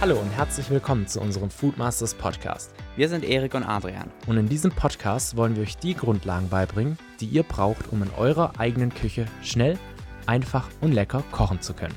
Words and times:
Hallo 0.00 0.16
und 0.20 0.30
herzlich 0.30 0.70
willkommen 0.70 1.08
zu 1.08 1.20
unserem 1.20 1.50
Foodmasters 1.50 2.14
Podcast. 2.14 2.72
Wir 2.94 3.08
sind 3.08 3.24
Erik 3.24 3.54
und 3.54 3.64
Adrian. 3.64 4.12
Und 4.28 4.36
in 4.36 4.48
diesem 4.48 4.70
Podcast 4.70 5.36
wollen 5.36 5.56
wir 5.56 5.64
euch 5.64 5.76
die 5.76 5.94
Grundlagen 5.94 6.48
beibringen, 6.48 6.96
die 7.18 7.26
ihr 7.26 7.42
braucht, 7.42 7.88
um 7.90 8.04
in 8.04 8.10
eurer 8.16 8.60
eigenen 8.60 8.94
Küche 8.94 9.26
schnell, 9.42 9.76
einfach 10.24 10.68
und 10.80 10.92
lecker 10.92 11.24
kochen 11.32 11.60
zu 11.60 11.74
können. 11.74 11.96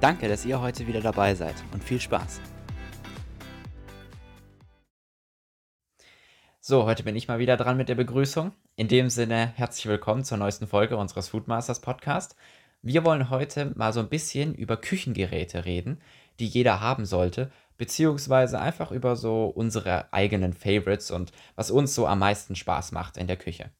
Danke, 0.00 0.28
dass 0.28 0.44
ihr 0.44 0.60
heute 0.60 0.86
wieder 0.86 1.00
dabei 1.00 1.34
seid 1.34 1.54
und 1.72 1.82
viel 1.82 1.98
Spaß. 1.98 2.42
So, 6.60 6.84
heute 6.84 7.04
bin 7.04 7.16
ich 7.16 7.26
mal 7.26 7.38
wieder 7.38 7.56
dran 7.56 7.78
mit 7.78 7.88
der 7.88 7.94
Begrüßung. 7.94 8.52
In 8.76 8.88
dem 8.88 9.08
Sinne, 9.08 9.54
herzlich 9.56 9.86
willkommen 9.86 10.24
zur 10.24 10.36
neuesten 10.36 10.66
Folge 10.66 10.98
unseres 10.98 11.28
Foodmasters 11.28 11.80
Podcast. 11.80 12.36
Wir 12.86 13.02
wollen 13.02 13.30
heute 13.30 13.72
mal 13.76 13.94
so 13.94 14.00
ein 14.00 14.10
bisschen 14.10 14.54
über 14.54 14.76
Küchengeräte 14.76 15.64
reden, 15.64 16.02
die 16.40 16.46
jeder 16.46 16.80
haben 16.80 17.04
sollte, 17.04 17.50
beziehungsweise 17.76 18.60
einfach 18.60 18.90
über 18.90 19.16
so 19.16 19.46
unsere 19.46 20.12
eigenen 20.12 20.52
Favorites 20.52 21.10
und 21.10 21.32
was 21.56 21.70
uns 21.70 21.94
so 21.94 22.06
am 22.06 22.20
meisten 22.20 22.54
Spaß 22.54 22.92
macht 22.92 23.16
in 23.16 23.26
der 23.26 23.36
Küche. 23.36 23.70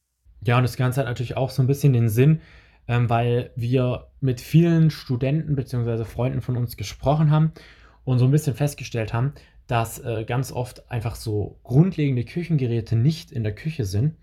Ja, 0.44 0.56
und 0.56 0.62
das 0.62 0.76
Ganze 0.76 1.00
hat 1.00 1.06
natürlich 1.06 1.36
auch 1.36 1.50
so 1.50 1.62
ein 1.62 1.66
bisschen 1.66 1.92
den 1.92 2.08
Sinn, 2.08 2.40
ähm, 2.86 3.08
weil 3.08 3.50
wir 3.56 4.08
mit 4.20 4.40
vielen 4.40 4.90
Studenten 4.90 5.56
beziehungsweise 5.56 6.04
Freunden 6.04 6.42
von 6.42 6.56
uns 6.56 6.76
gesprochen 6.76 7.30
haben 7.30 7.52
und 8.04 8.18
so 8.18 8.26
ein 8.26 8.30
bisschen 8.30 8.54
festgestellt 8.54 9.14
haben, 9.14 9.32
dass 9.66 9.98
äh, 9.98 10.24
ganz 10.24 10.52
oft 10.52 10.90
einfach 10.90 11.14
so 11.14 11.58
grundlegende 11.62 12.24
Küchengeräte 12.24 12.96
nicht 12.96 13.32
in 13.32 13.42
der 13.42 13.54
Küche 13.54 13.84
sind. 13.84 14.16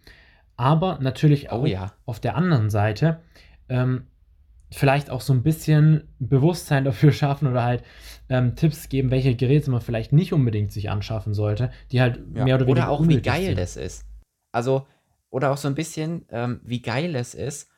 Aber 0.57 0.99
natürlich 1.01 1.47
oh 1.47 1.55
auch 1.55 1.61
oh, 1.63 1.65
ja. 1.65 1.93
auf 2.05 2.19
der 2.19 2.35
anderen 2.35 2.69
Seite 2.69 3.21
ähm, 3.69 4.05
vielleicht 4.69 5.09
auch 5.09 5.21
so 5.21 5.33
ein 5.33 5.43
bisschen 5.43 6.07
Bewusstsein 6.19 6.85
dafür 6.85 7.11
schaffen 7.11 7.47
oder 7.47 7.63
halt 7.63 7.83
ähm, 8.31 8.55
Tipps 8.55 8.87
geben, 8.87 9.11
welche 9.11 9.35
Geräte 9.35 9.69
man 9.71 9.81
vielleicht 9.81 10.13
nicht 10.13 10.31
unbedingt 10.31 10.71
sich 10.71 10.89
anschaffen 10.89 11.33
sollte, 11.33 11.69
die 11.91 11.99
halt 11.99 12.21
ja. 12.33 12.45
mehr 12.45 12.55
oder 12.55 12.65
weniger. 12.65 12.83
Oder 12.83 12.89
auch 12.89 13.05
wie 13.05 13.21
geil 13.21 13.47
sind. 13.47 13.59
das 13.59 13.75
ist. 13.75 14.05
Also, 14.53 14.87
oder 15.29 15.51
auch 15.51 15.57
so 15.57 15.67
ein 15.67 15.75
bisschen, 15.75 16.25
ähm, 16.29 16.61
wie 16.63 16.81
geil 16.81 17.13
es 17.15 17.35
ist, 17.35 17.69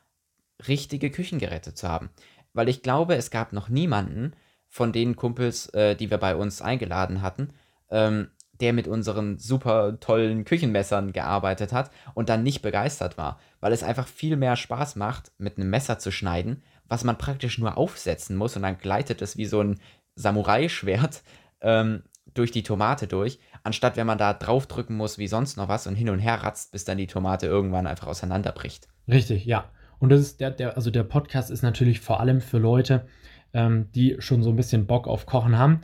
richtige 0.68 1.10
Küchengeräte 1.10 1.74
zu 1.74 1.88
haben. 1.88 2.10
Weil 2.52 2.68
ich 2.68 2.82
glaube, 2.82 3.16
es 3.16 3.32
gab 3.32 3.52
noch 3.52 3.68
niemanden 3.68 4.34
von 4.68 4.92
den 4.92 5.16
Kumpels, 5.16 5.66
äh, 5.70 5.96
die 5.96 6.10
wir 6.10 6.18
bei 6.18 6.36
uns 6.36 6.62
eingeladen 6.62 7.20
hatten, 7.20 7.50
ähm, 7.90 8.28
der 8.60 8.72
mit 8.72 8.86
unseren 8.86 9.38
super 9.38 9.98
tollen 9.98 10.44
Küchenmessern 10.44 11.12
gearbeitet 11.12 11.72
hat 11.72 11.90
und 12.14 12.28
dann 12.28 12.44
nicht 12.44 12.62
begeistert 12.62 13.18
war, 13.18 13.40
weil 13.58 13.72
es 13.72 13.82
einfach 13.82 14.06
viel 14.06 14.36
mehr 14.36 14.54
Spaß 14.54 14.94
macht, 14.94 15.32
mit 15.38 15.58
einem 15.58 15.70
Messer 15.70 15.98
zu 15.98 16.12
schneiden, 16.12 16.62
was 16.86 17.02
man 17.02 17.18
praktisch 17.18 17.58
nur 17.58 17.76
aufsetzen 17.76 18.36
muss 18.36 18.54
und 18.54 18.62
dann 18.62 18.78
gleitet 18.78 19.20
es 19.20 19.36
wie 19.36 19.46
so 19.46 19.60
ein 19.60 19.80
Samurai-Schwert 20.16 21.22
ähm, 21.60 22.02
durch 22.34 22.50
die 22.50 22.62
Tomate 22.62 23.06
durch, 23.06 23.38
anstatt 23.62 23.96
wenn 23.96 24.06
man 24.06 24.18
da 24.18 24.34
draufdrücken 24.34 24.96
muss 24.96 25.18
wie 25.18 25.28
sonst 25.28 25.56
noch 25.56 25.68
was 25.68 25.86
und 25.86 25.94
hin 25.94 26.10
und 26.10 26.18
her 26.18 26.42
ratzt, 26.42 26.72
bis 26.72 26.84
dann 26.84 26.98
die 26.98 27.06
Tomate 27.06 27.46
irgendwann 27.46 27.86
einfach 27.86 28.08
auseinanderbricht. 28.08 28.88
Richtig, 29.08 29.44
ja. 29.44 29.70
Und 29.98 30.10
das 30.10 30.20
ist 30.20 30.40
der, 30.40 30.50
der, 30.50 30.76
also 30.76 30.90
der 30.90 31.04
Podcast 31.04 31.50
ist 31.50 31.62
natürlich 31.62 32.00
vor 32.00 32.20
allem 32.20 32.40
für 32.40 32.58
Leute, 32.58 33.06
ähm, 33.52 33.90
die 33.94 34.16
schon 34.18 34.42
so 34.42 34.50
ein 34.50 34.56
bisschen 34.56 34.86
Bock 34.86 35.06
auf 35.06 35.26
Kochen 35.26 35.56
haben. 35.56 35.80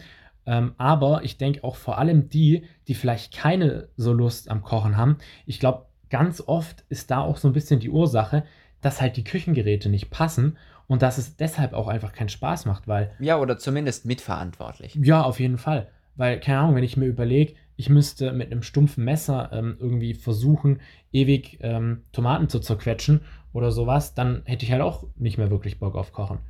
Ähm, 0.47 0.75
aber 0.78 1.22
ich 1.22 1.39
denke 1.39 1.62
auch 1.62 1.77
vor 1.77 1.98
allem 1.98 2.28
die, 2.28 2.65
die 2.89 2.94
vielleicht 2.94 3.33
keine 3.33 3.89
so 3.97 4.12
Lust 4.12 4.50
am 4.50 4.62
Kochen 4.62 4.97
haben. 4.97 5.19
Ich 5.47 5.61
glaube, 5.61 5.87
ganz 6.11 6.42
oft 6.44 6.84
ist 6.89 7.11
da 7.11 7.20
auch 7.20 7.39
so 7.39 7.48
ein 7.48 7.55
bisschen 7.55 7.80
die 7.80 7.91
Ursache, 7.91 8.44
dass 8.80 9.00
halt 9.00 9.16
die 9.16 9.25
Küchengeräte 9.25 9.89
nicht 9.89 10.11
passen 10.11 10.58
und 10.86 11.03
dass 11.03 11.19
es 11.19 11.36
deshalb 11.36 11.72
auch 11.72 11.89
einfach 11.89 12.12
keinen 12.12 12.28
Spaß 12.28 12.66
macht, 12.66 12.89
weil. 12.89 13.12
Ja, 13.21 13.38
oder 13.38 13.59
zumindest 13.59 14.04
mitverantwortlich. 14.06 14.97
Ja, 14.97 15.22
auf 15.22 15.41
jeden 15.41 15.59
Fall. 15.59 15.88
Weil, 16.16 16.41
keine 16.41 16.59
Ahnung, 16.59 16.75
wenn 16.75 16.84
ich 16.84 16.97
mir 16.97 17.06
überlege, 17.06 17.54
ich 17.76 17.88
müsste 17.88 18.32
mit 18.32 18.50
einem 18.50 18.62
stumpfen 18.62 19.04
Messer 19.04 19.50
ähm, 19.53 19.76
irgendwie 19.78 20.15
versuchen, 20.15 20.81
ewig 21.12 21.59
ähm, 21.62 22.03
Tomaten 22.12 22.48
zu 22.48 22.60
zerquetschen 22.60 23.22
oder 23.53 23.71
sowas, 23.71 24.15
dann 24.15 24.42
hätte 24.44 24.65
ich 24.66 24.72
halt 24.72 24.82
auch 24.82 25.04
nicht 25.16 25.38
mehr 25.38 25.50
wirklich 25.50 25.78
Bock 25.78 25.94
auf 25.94 26.12
Kochen. 26.12 26.41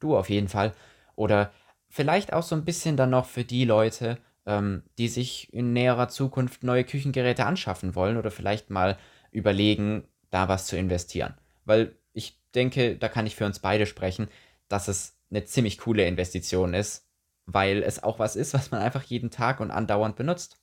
Du 0.00 0.16
auf 0.16 0.30
jeden 0.30 0.48
Fall. 0.48 0.72
Oder 1.16 1.50
vielleicht 1.88 2.32
auch 2.32 2.42
so 2.42 2.54
ein 2.54 2.64
bisschen 2.64 2.96
dann 2.96 3.10
noch 3.10 3.26
für 3.26 3.44
die 3.44 3.64
Leute, 3.64 4.18
ähm, 4.48 4.82
die 4.96 5.08
sich 5.08 5.52
in 5.52 5.74
näherer 5.74 6.08
Zukunft 6.08 6.64
neue 6.64 6.82
Küchengeräte 6.82 7.44
anschaffen 7.44 7.94
wollen 7.94 8.16
oder 8.16 8.30
vielleicht 8.30 8.70
mal 8.70 8.96
überlegen, 9.30 10.08
da 10.30 10.48
was 10.48 10.66
zu 10.66 10.76
investieren. 10.76 11.34
Weil 11.66 11.94
ich 12.14 12.40
denke, 12.54 12.96
da 12.96 13.08
kann 13.08 13.26
ich 13.26 13.36
für 13.36 13.44
uns 13.44 13.58
beide 13.58 13.84
sprechen, 13.84 14.28
dass 14.68 14.88
es 14.88 15.18
eine 15.30 15.44
ziemlich 15.44 15.76
coole 15.76 16.06
Investition 16.06 16.72
ist, 16.72 17.06
weil 17.44 17.82
es 17.82 18.02
auch 18.02 18.18
was 18.18 18.36
ist, 18.36 18.54
was 18.54 18.70
man 18.70 18.80
einfach 18.80 19.02
jeden 19.02 19.30
Tag 19.30 19.60
und 19.60 19.70
andauernd 19.70 20.16
benutzt. 20.16 20.58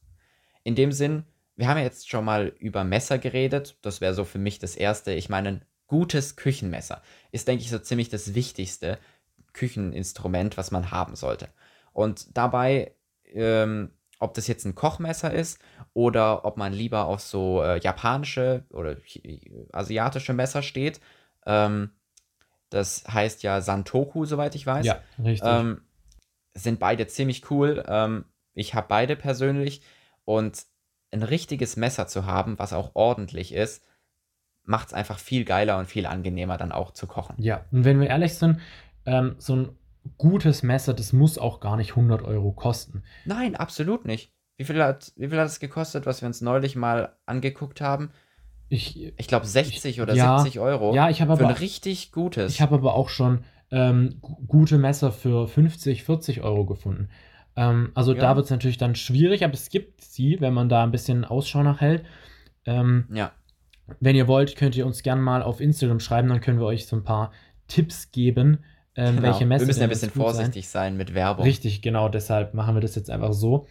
In 0.64 0.74
dem 0.74 0.92
Sinn, 0.92 1.24
wir 1.56 1.68
haben 1.68 1.78
ja 1.78 1.84
jetzt 1.84 2.10
schon 2.10 2.26
mal 2.26 2.48
über 2.60 2.84
Messer 2.84 3.20
geredet. 3.20 3.78
Das 3.84 4.02
wäre 4.02 4.16
so 4.16 4.26
für 4.26 4.40
mich 4.40 4.58
das 4.58 4.76
Erste. 4.76 5.14
Ich 5.14 5.30
meine, 5.30 5.50
ein 5.50 5.66
gutes 5.86 6.36
Küchenmesser 6.36 7.04
ist, 7.32 7.48
denke 7.48 7.64
ich, 7.64 7.70
so 7.70 7.78
ziemlich 7.78 8.10
das 8.10 8.34
wichtigste 8.34 8.98
Kücheninstrument, 9.54 10.58
was 10.58 10.72
man 10.72 10.90
haben 10.90 11.16
sollte. 11.16 11.50
Und 11.94 12.36
dabei, 12.36 12.96
ähm, 13.36 13.92
ob 14.20 14.34
das 14.34 14.48
jetzt 14.48 14.66
ein 14.66 14.76
Kochmesser 14.76 15.34
ist 15.34 15.60
oder 15.94 16.46
ob 16.46 16.58
man 16.58 16.74
lieber 16.74 17.06
auf 17.06 17.22
so 17.22 17.62
äh, 17.62 17.80
japanische 17.80 18.64
oder 18.70 18.96
asiatische 19.72 20.34
Messer 20.34 20.62
steht, 20.62 21.00
ähm, 21.46 21.92
das 22.70 23.06
heißt 23.08 23.44
ja 23.44 23.62
Santoku, 23.62 24.26
soweit 24.26 24.56
ich 24.56 24.66
weiß. 24.66 24.86
Ja, 24.86 25.02
richtig. 25.24 25.48
Ähm, 25.50 25.82
sind 26.54 26.80
beide 26.80 27.08
ziemlich 27.08 27.50
cool. 27.52 27.84
Ähm, 27.88 28.26
ich 28.54 28.74
habe 28.74 28.88
beide 28.90 29.16
persönlich. 29.16 29.82
Und 30.24 30.66
ein 31.12 31.24
richtiges 31.24 31.78
Messer 31.78 32.08
zu 32.08 32.26
haben, 32.26 32.58
was 32.58 32.74
auch 32.74 32.92
ordentlich 32.96 33.54
ist, 33.54 33.84
macht 34.64 34.88
es 34.88 34.94
einfach 34.94 35.20
viel 35.20 35.46
geiler 35.46 35.78
und 35.78 35.86
viel 35.86 36.06
angenehmer 36.06 36.58
dann 36.58 36.72
auch 36.72 36.92
zu 36.92 37.06
kochen. 37.06 37.36
Ja, 37.38 37.66
und 37.72 37.86
wenn 37.86 38.00
wir 38.00 38.08
ehrlich 38.08 38.34
sind, 38.36 38.60
ähm, 39.06 39.36
so 39.38 39.56
ein 39.56 39.78
gutes 40.18 40.64
Messer, 40.64 40.94
das 40.94 41.14
muss 41.14 41.38
auch 41.38 41.60
gar 41.60 41.78
nicht 41.78 41.92
100 41.92 42.22
Euro 42.24 42.52
kosten. 42.52 43.04
Nein, 43.26 43.56
absolut 43.56 44.06
nicht. 44.06 44.32
Wie 44.58 44.64
viel 44.64 44.82
hat, 44.82 45.12
wie 45.18 45.28
viel 45.28 45.40
hat 45.40 45.48
es 45.48 45.60
gekostet, 45.60 46.06
was 46.06 46.22
wir 46.22 46.28
uns 46.28 46.42
neulich 46.42 46.76
mal 46.76 47.18
angeguckt 47.26 47.82
haben? 47.82 48.12
Ich, 48.70 49.14
ich 49.18 49.28
glaube 49.28 49.46
60 49.46 49.86
ich, 49.86 50.02
oder 50.02 50.16
ja, 50.16 50.40
70 50.40 50.60
Euro. 50.60 50.96
Ja, 50.96 51.10
ich 51.10 51.22
habe 51.22 51.34
aber. 51.34 51.42
Für 51.42 51.48
ein 51.48 51.56
richtig 51.56 52.12
gutes. 52.12 52.54
Ich 52.54 52.62
habe 52.62 52.76
aber 52.76 52.96
auch 52.96 53.10
schon 53.10 53.44
ähm, 53.72 54.20
gute 54.22 54.78
Messer 54.78 55.12
für 55.12 55.48
50, 55.48 56.04
40 56.04 56.42
Euro 56.42 56.66
gefunden. 56.66 57.10
Ähm, 57.56 57.92
also 57.94 58.14
ja. 58.14 58.22
da 58.22 58.36
wird 58.36 58.46
es 58.46 58.52
natürlich 58.52 58.78
dann 58.78 58.96
schwierig, 58.96 59.44
aber 59.44 59.54
es 59.54 59.70
gibt 59.70 60.02
sie, 60.02 60.38
wenn 60.40 60.54
man 60.54 60.70
da 60.70 60.84
ein 60.84 60.92
bisschen 60.92 61.26
Ausschau 61.26 61.64
nach 61.64 61.82
hält. 61.82 62.04
Ähm, 62.66 63.08
ja. 63.12 63.32
Wenn 64.00 64.16
ihr 64.16 64.28
wollt, 64.28 64.56
könnt 64.56 64.76
ihr 64.76 64.86
uns 64.86 65.04
gerne 65.04 65.22
mal 65.22 65.44
auf 65.44 65.62
Instagram 65.62 66.00
schreiben, 66.00 66.30
dann 66.30 66.42
können 66.42 66.60
wir 66.60 66.66
euch 66.66 66.88
so 66.88 66.96
ein 66.96 67.04
paar 67.04 67.32
Tipps 67.68 68.12
geben, 68.12 68.64
ähm, 68.96 69.18
genau. 69.18 69.28
welche 69.28 69.46
Messer. 69.46 69.62
Wir 69.62 69.68
müssen 69.68 69.84
ein 69.84 69.90
bisschen 69.90 70.12
vorsichtig 70.12 70.68
sein. 70.68 70.92
sein 70.94 70.98
mit 70.98 71.14
Werbung. 71.14 71.44
Richtig, 71.44 71.82
genau, 71.82 72.10
deshalb 72.10 72.54
machen 72.54 72.76
wir 72.76 72.82
das 72.82 72.96
jetzt 72.96 73.10
einfach 73.10 73.34
so. 73.34 73.68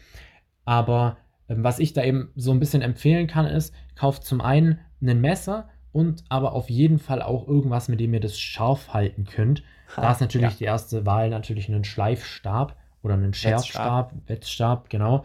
Aber 0.65 1.17
ähm, 1.49 1.65
was 1.65 1.79
ich 1.79 1.93
da 1.93 2.03
eben 2.03 2.31
so 2.37 2.53
ein 2.53 2.61
bisschen 2.61 2.83
empfehlen 2.83 3.27
kann, 3.27 3.47
ist, 3.47 3.75
kauft 3.95 4.25
zum 4.25 4.41
einen 4.41 4.81
ein 5.01 5.21
Messer 5.21 5.69
und 5.93 6.25
aber 6.29 6.53
auf 6.53 6.71
jeden 6.71 6.99
Fall 6.99 7.23
auch 7.23 7.47
irgendwas, 7.47 7.89
mit 7.89 8.01
dem 8.01 8.13
ihr 8.15 8.21
das 8.21 8.39
scharf 8.39 8.93
halten 8.93 9.25
könnt. 9.25 9.63
Ha, 9.97 10.03
da 10.03 10.13
ist 10.13 10.21
natürlich 10.21 10.53
ja. 10.53 10.57
die 10.59 10.65
erste 10.65 11.07
Wahl 11.07 11.31
natürlich 11.31 11.69
einen 11.69 11.85
Schleifstab 11.85 12.77
oder 13.03 13.15
einen 13.15 13.35
Schärfstab, 13.35 14.13
Wetzstab, 14.27 14.91
genau. 14.91 15.25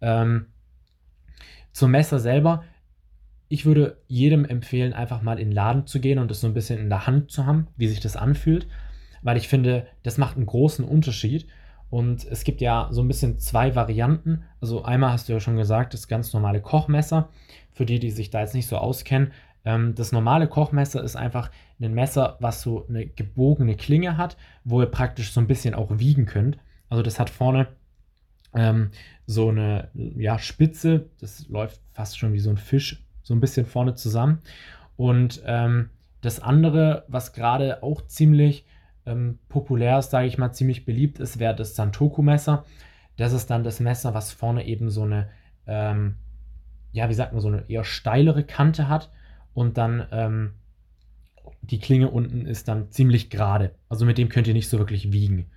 Ähm, 0.00 0.46
zum 1.72 1.92
Messer 1.92 2.18
selber, 2.18 2.64
ich 3.48 3.64
würde 3.64 3.98
jedem 4.08 4.44
empfehlen, 4.44 4.92
einfach 4.92 5.22
mal 5.22 5.38
in 5.38 5.48
den 5.48 5.54
Laden 5.54 5.86
zu 5.86 6.00
gehen 6.00 6.18
und 6.18 6.30
das 6.30 6.40
so 6.40 6.46
ein 6.46 6.54
bisschen 6.54 6.78
in 6.78 6.88
der 6.88 7.06
Hand 7.06 7.30
zu 7.30 7.46
haben, 7.46 7.68
wie 7.76 7.88
sich 7.88 8.00
das 8.00 8.16
anfühlt, 8.16 8.66
weil 9.22 9.36
ich 9.36 9.48
finde, 9.48 9.86
das 10.02 10.18
macht 10.18 10.36
einen 10.36 10.46
großen 10.46 10.84
Unterschied. 10.84 11.46
Und 11.90 12.24
es 12.24 12.44
gibt 12.44 12.60
ja 12.60 12.88
so 12.92 13.02
ein 13.02 13.08
bisschen 13.08 13.38
zwei 13.38 13.74
Varianten. 13.74 14.44
Also 14.60 14.84
einmal 14.84 15.12
hast 15.12 15.28
du 15.28 15.32
ja 15.32 15.40
schon 15.40 15.56
gesagt, 15.56 15.92
das 15.92 16.08
ganz 16.08 16.32
normale 16.32 16.60
Kochmesser. 16.60 17.28
Für 17.72 17.84
die, 17.84 17.98
die 17.98 18.10
sich 18.10 18.30
da 18.30 18.40
jetzt 18.40 18.54
nicht 18.54 18.68
so 18.68 18.76
auskennen, 18.76 19.32
ähm, 19.64 19.94
das 19.94 20.12
normale 20.12 20.48
Kochmesser 20.48 21.02
ist 21.02 21.16
einfach 21.16 21.50
ein 21.80 21.94
Messer, 21.94 22.36
was 22.40 22.62
so 22.62 22.86
eine 22.88 23.06
gebogene 23.06 23.76
Klinge 23.76 24.16
hat, 24.16 24.36
wo 24.64 24.80
ihr 24.80 24.86
praktisch 24.86 25.32
so 25.32 25.40
ein 25.40 25.46
bisschen 25.46 25.74
auch 25.74 25.98
wiegen 25.98 26.26
könnt. 26.26 26.58
Also 26.88 27.02
das 27.02 27.18
hat 27.18 27.30
vorne 27.30 27.68
ähm, 28.54 28.90
so 29.26 29.48
eine 29.48 29.88
ja, 29.94 30.38
Spitze, 30.38 31.06
das 31.20 31.48
läuft 31.48 31.80
fast 31.92 32.18
schon 32.18 32.32
wie 32.32 32.40
so 32.40 32.50
ein 32.50 32.56
Fisch, 32.56 33.04
so 33.22 33.34
ein 33.34 33.40
bisschen 33.40 33.66
vorne 33.66 33.94
zusammen. 33.94 34.40
Und 34.96 35.42
ähm, 35.46 35.90
das 36.20 36.40
andere, 36.40 37.04
was 37.08 37.32
gerade 37.32 37.82
auch 37.82 38.06
ziemlich 38.06 38.66
ähm, 39.10 39.38
populär 39.48 39.98
ist, 39.98 40.10
sage 40.10 40.26
ich 40.26 40.38
mal, 40.38 40.52
ziemlich 40.52 40.84
beliebt 40.84 41.18
ist, 41.20 41.38
wäre 41.38 41.54
das 41.54 41.74
Santoku-Messer. 41.74 42.64
Das 43.16 43.32
ist 43.32 43.50
dann 43.50 43.64
das 43.64 43.80
Messer, 43.80 44.14
was 44.14 44.32
vorne 44.32 44.66
eben 44.66 44.90
so 44.90 45.02
eine, 45.02 45.28
ähm, 45.66 46.16
ja, 46.92 47.08
wie 47.08 47.14
sagt 47.14 47.32
man, 47.32 47.40
so 47.40 47.48
eine 47.48 47.68
eher 47.68 47.84
steilere 47.84 48.44
Kante 48.44 48.88
hat 48.88 49.10
und 49.52 49.78
dann 49.78 50.06
ähm, 50.10 50.54
die 51.62 51.78
Klinge 51.78 52.10
unten 52.10 52.46
ist 52.46 52.68
dann 52.68 52.90
ziemlich 52.90 53.30
gerade. 53.30 53.74
Also 53.88 54.04
mit 54.04 54.18
dem 54.18 54.28
könnt 54.28 54.46
ihr 54.46 54.54
nicht 54.54 54.68
so 54.68 54.78
wirklich 54.78 55.12
wiegen. 55.12 55.50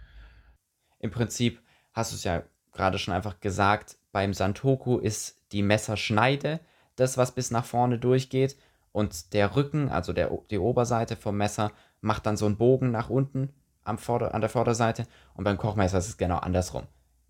Im 1.00 1.12
Prinzip 1.12 1.62
hast 1.94 2.12
du 2.12 2.16
es 2.16 2.24
ja 2.24 2.44
gerade 2.72 2.98
schon 2.98 3.14
einfach 3.14 3.40
gesagt, 3.40 3.98
beim 4.12 4.34
Santoku 4.34 4.98
ist 4.98 5.42
die 5.52 5.62
Messerschneide 5.62 6.60
das, 6.96 7.18
was 7.18 7.34
bis 7.34 7.52
nach 7.52 7.66
vorne 7.66 7.98
durchgeht. 7.98 8.58
Und 8.92 9.34
der 9.34 9.56
Rücken, 9.56 9.90
also 9.90 10.14
der, 10.14 10.32
die 10.52 10.60
Oberseite 10.60 11.16
vom 11.16 11.38
Messer, 11.38 11.72
macht 12.04 12.26
dann 12.26 12.38
so 12.38 12.46
einen 12.46 12.58
Bogen 12.58 12.92
nach 12.92 13.10
unten 13.10 13.50
am 13.84 13.98
Vorder-, 13.98 14.34
an 14.34 14.42
der 14.42 14.50
Vorderseite. 14.50 15.06
Und 15.34 15.44
beim 15.44 15.58
Kochmesser 15.58 15.98
ist 15.98 16.08
es 16.08 16.18
genau 16.18 16.38
andersrum. 16.38 16.84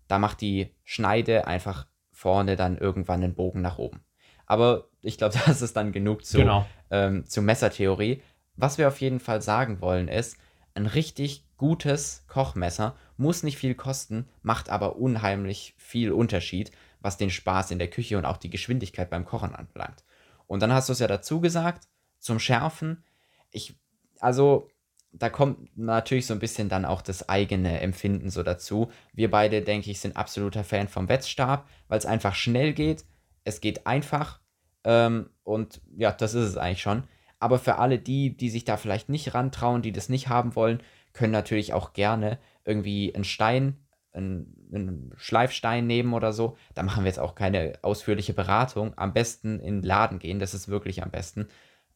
Da 0.08 0.18
macht 0.18 0.40
die 0.40 0.74
Schneide 0.84 1.46
einfach 1.46 1.86
vorne 2.12 2.56
dann 2.56 2.76
irgendwann 2.78 3.22
einen 3.22 3.34
Bogen 3.34 3.60
nach 3.62 3.78
oben. 3.78 4.00
Aber 4.46 4.88
ich 5.00 5.16
glaube, 5.18 5.34
das 5.46 5.62
ist 5.62 5.76
dann 5.76 5.92
genug 5.92 6.24
zu, 6.24 6.38
Genau. 6.38 6.66
ähm, 6.90 7.26
zu 7.26 7.40
Messertheorie. 7.42 8.22
Was 8.56 8.78
wir 8.78 8.88
auf 8.88 9.00
jeden 9.00 9.20
Fall 9.20 9.42
sagen 9.42 9.80
wollen 9.80 10.08
ist, 10.08 10.36
ein 10.74 10.86
richtig 10.86 11.44
gutes 11.56 12.24
Kochmesser 12.28 12.96
muss 13.16 13.42
nicht 13.42 13.56
viel 13.58 13.74
kosten, 13.74 14.28
macht 14.42 14.70
aber 14.70 14.96
unheimlich 14.96 15.74
viel 15.78 16.12
Unterschied, 16.12 16.72
was 17.00 17.16
den 17.16 17.30
Spaß 17.30 17.70
in 17.70 17.78
der 17.78 17.88
Küche 17.90 18.18
und 18.18 18.24
auch 18.24 18.36
die 18.38 18.50
Geschwindigkeit 18.50 19.08
beim 19.10 19.24
Kochen 19.24 19.54
anbelangt. 19.54 20.04
Und 20.46 20.60
dann 20.60 20.72
hast 20.72 20.88
du 20.88 20.92
es 20.92 20.98
ja 20.98 21.06
dazu 21.06 21.40
gesagt, 21.40 21.86
zum 22.18 22.38
Schärfen. 22.38 23.04
Ich, 23.50 23.76
also, 24.20 24.68
da 25.12 25.30
kommt 25.30 25.76
natürlich 25.76 26.26
so 26.26 26.34
ein 26.34 26.40
bisschen 26.40 26.68
dann 26.68 26.84
auch 26.84 27.00
das 27.00 27.28
eigene 27.28 27.80
Empfinden 27.80 28.30
so 28.30 28.42
dazu. 28.42 28.90
Wir 29.12 29.30
beide, 29.30 29.62
denke 29.62 29.90
ich, 29.90 30.00
sind 30.00 30.16
absoluter 30.16 30.64
Fan 30.64 30.88
vom 30.88 31.08
Wetzstab, 31.08 31.68
weil 31.88 31.98
es 31.98 32.06
einfach 32.06 32.34
schnell 32.34 32.72
geht. 32.72 33.04
Es 33.44 33.60
geht 33.60 33.86
einfach. 33.86 34.40
Ähm, 34.82 35.30
und 35.44 35.80
ja, 35.96 36.10
das 36.10 36.34
ist 36.34 36.48
es 36.48 36.56
eigentlich 36.56 36.82
schon. 36.82 37.04
Aber 37.38 37.58
für 37.58 37.76
alle 37.76 37.98
die, 37.98 38.36
die 38.36 38.50
sich 38.50 38.64
da 38.64 38.76
vielleicht 38.76 39.08
nicht 39.08 39.34
rantrauen, 39.34 39.82
die 39.82 39.92
das 39.92 40.08
nicht 40.08 40.28
haben 40.28 40.56
wollen, 40.56 40.82
können 41.12 41.32
natürlich 41.32 41.72
auch 41.72 41.92
gerne 41.92 42.38
irgendwie 42.64 43.14
einen 43.14 43.24
Stein, 43.24 43.76
einen, 44.12 44.68
einen 44.72 45.12
Schleifstein 45.16 45.86
nehmen 45.86 46.12
oder 46.12 46.32
so. 46.32 46.56
Da 46.74 46.82
machen 46.82 47.04
wir 47.04 47.08
jetzt 47.08 47.20
auch 47.20 47.34
keine 47.34 47.74
ausführliche 47.82 48.32
Beratung. 48.32 48.94
Am 48.96 49.12
besten 49.12 49.60
in 49.60 49.80
den 49.80 49.82
Laden 49.82 50.18
gehen, 50.18 50.38
das 50.38 50.54
ist 50.54 50.68
wirklich 50.68 51.02
am 51.02 51.10
besten. 51.10 51.48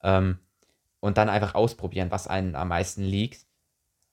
Ähm, 0.03 0.39
und 1.01 1.19
dann 1.19 1.29
einfach 1.29 1.55
ausprobieren, 1.55 2.11
was 2.11 2.27
einem 2.27 2.55
am 2.55 2.69
meisten 2.69 3.03
liegt. 3.03 3.47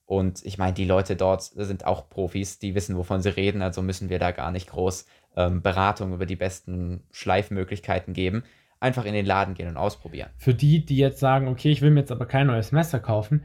Und 0.05 0.45
ich 0.45 0.57
meine, 0.57 0.73
die 0.73 0.85
Leute 0.85 1.15
dort 1.15 1.43
sind 1.43 1.85
auch 1.85 2.09
Profis, 2.09 2.59
die 2.59 2.75
wissen, 2.75 2.95
wovon 2.95 3.21
sie 3.21 3.35
reden, 3.35 3.61
also 3.61 3.81
müssen 3.81 4.09
wir 4.09 4.19
da 4.19 4.31
gar 4.31 4.51
nicht 4.51 4.69
groß 4.69 5.05
ähm, 5.35 5.61
Beratung 5.61 6.13
über 6.13 6.27
die 6.27 6.35
besten 6.35 7.03
Schleifmöglichkeiten 7.11 8.13
geben. 8.13 8.43
Einfach 8.79 9.05
in 9.05 9.13
den 9.13 9.25
Laden 9.25 9.55
gehen 9.55 9.67
und 9.67 9.77
ausprobieren. 9.77 10.29
Für 10.37 10.53
die, 10.53 10.85
die 10.85 10.97
jetzt 10.97 11.19
sagen, 11.19 11.47
okay, 11.47 11.71
ich 11.71 11.81
will 11.81 11.89
mir 11.89 12.01
jetzt 12.01 12.11
aber 12.11 12.27
kein 12.27 12.47
neues 12.47 12.71
Messer 12.71 12.99
kaufen, 12.99 13.43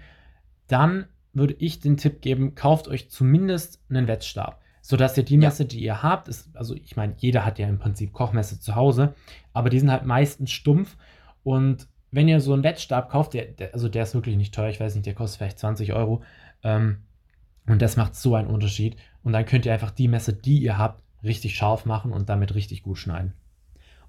dann 0.67 1.07
würde 1.33 1.55
ich 1.59 1.81
den 1.81 1.97
Tipp 1.97 2.21
geben, 2.21 2.55
kauft 2.55 2.89
euch 2.89 3.11
zumindest 3.11 3.83
einen 3.89 4.09
Wetzstab, 4.09 4.61
sodass 4.83 5.17
ihr 5.17 5.23
die 5.23 5.35
Ja. 5.35 5.41
Messer, 5.41 5.65
die 5.65 5.81
ihr 5.81 6.03
habt, 6.03 6.29
ist, 6.29 6.55
also 6.55 6.75
ich 6.75 6.97
meine, 6.97 7.15
jeder 7.17 7.45
hat 7.47 7.59
ja 7.59 7.69
im 7.69 7.79
Prinzip 7.79 8.13
Kochmesser 8.13 8.61
zu 8.61 8.75
Hause, 8.75 9.15
aber 9.53 9.71
die 9.71 9.79
sind 9.79 9.91
halt 9.91 10.05
meistens 10.05 10.51
stumpf 10.51 10.97
und 11.43 11.87
wenn 12.11 12.29
ihr 12.29 12.41
so 12.41 12.53
einen 12.53 12.65
Wetzstab 12.65 13.11
kauft, 13.11 13.35
der, 13.35 13.47
der, 13.47 13.75
also 13.75 13.89
der 13.89 14.03
ist 14.03 14.15
wirklich 14.15 14.37
nicht 14.37 14.55
teuer, 14.55 14.71
ich 14.71 14.81
weiß 14.81 14.95
nicht, 14.95 15.07
der 15.07 15.15
kostet 15.15 15.39
vielleicht 15.39 15.59
20 15.59 15.93
Euro 15.93 16.23
ähm, 16.63 16.99
und 17.67 17.81
das 17.83 17.97
macht 17.97 18.17
so 18.17 18.35
einen 18.35 18.49
Unterschied 18.49 18.97
und 19.23 19.33
dann 19.33 19.45
könnt 19.45 19.67
ihr 19.67 19.73
einfach 19.73 19.91
die 19.91 20.09
Messer, 20.09 20.33
die 20.33 20.59
ihr 20.59 20.79
habt, 20.79 21.03
richtig 21.23 21.55
scharf 21.55 21.85
machen 21.85 22.13
und 22.13 22.29
damit 22.29 22.55
richtig 22.55 22.83
gut 22.83 22.99
schneiden. 22.99 23.35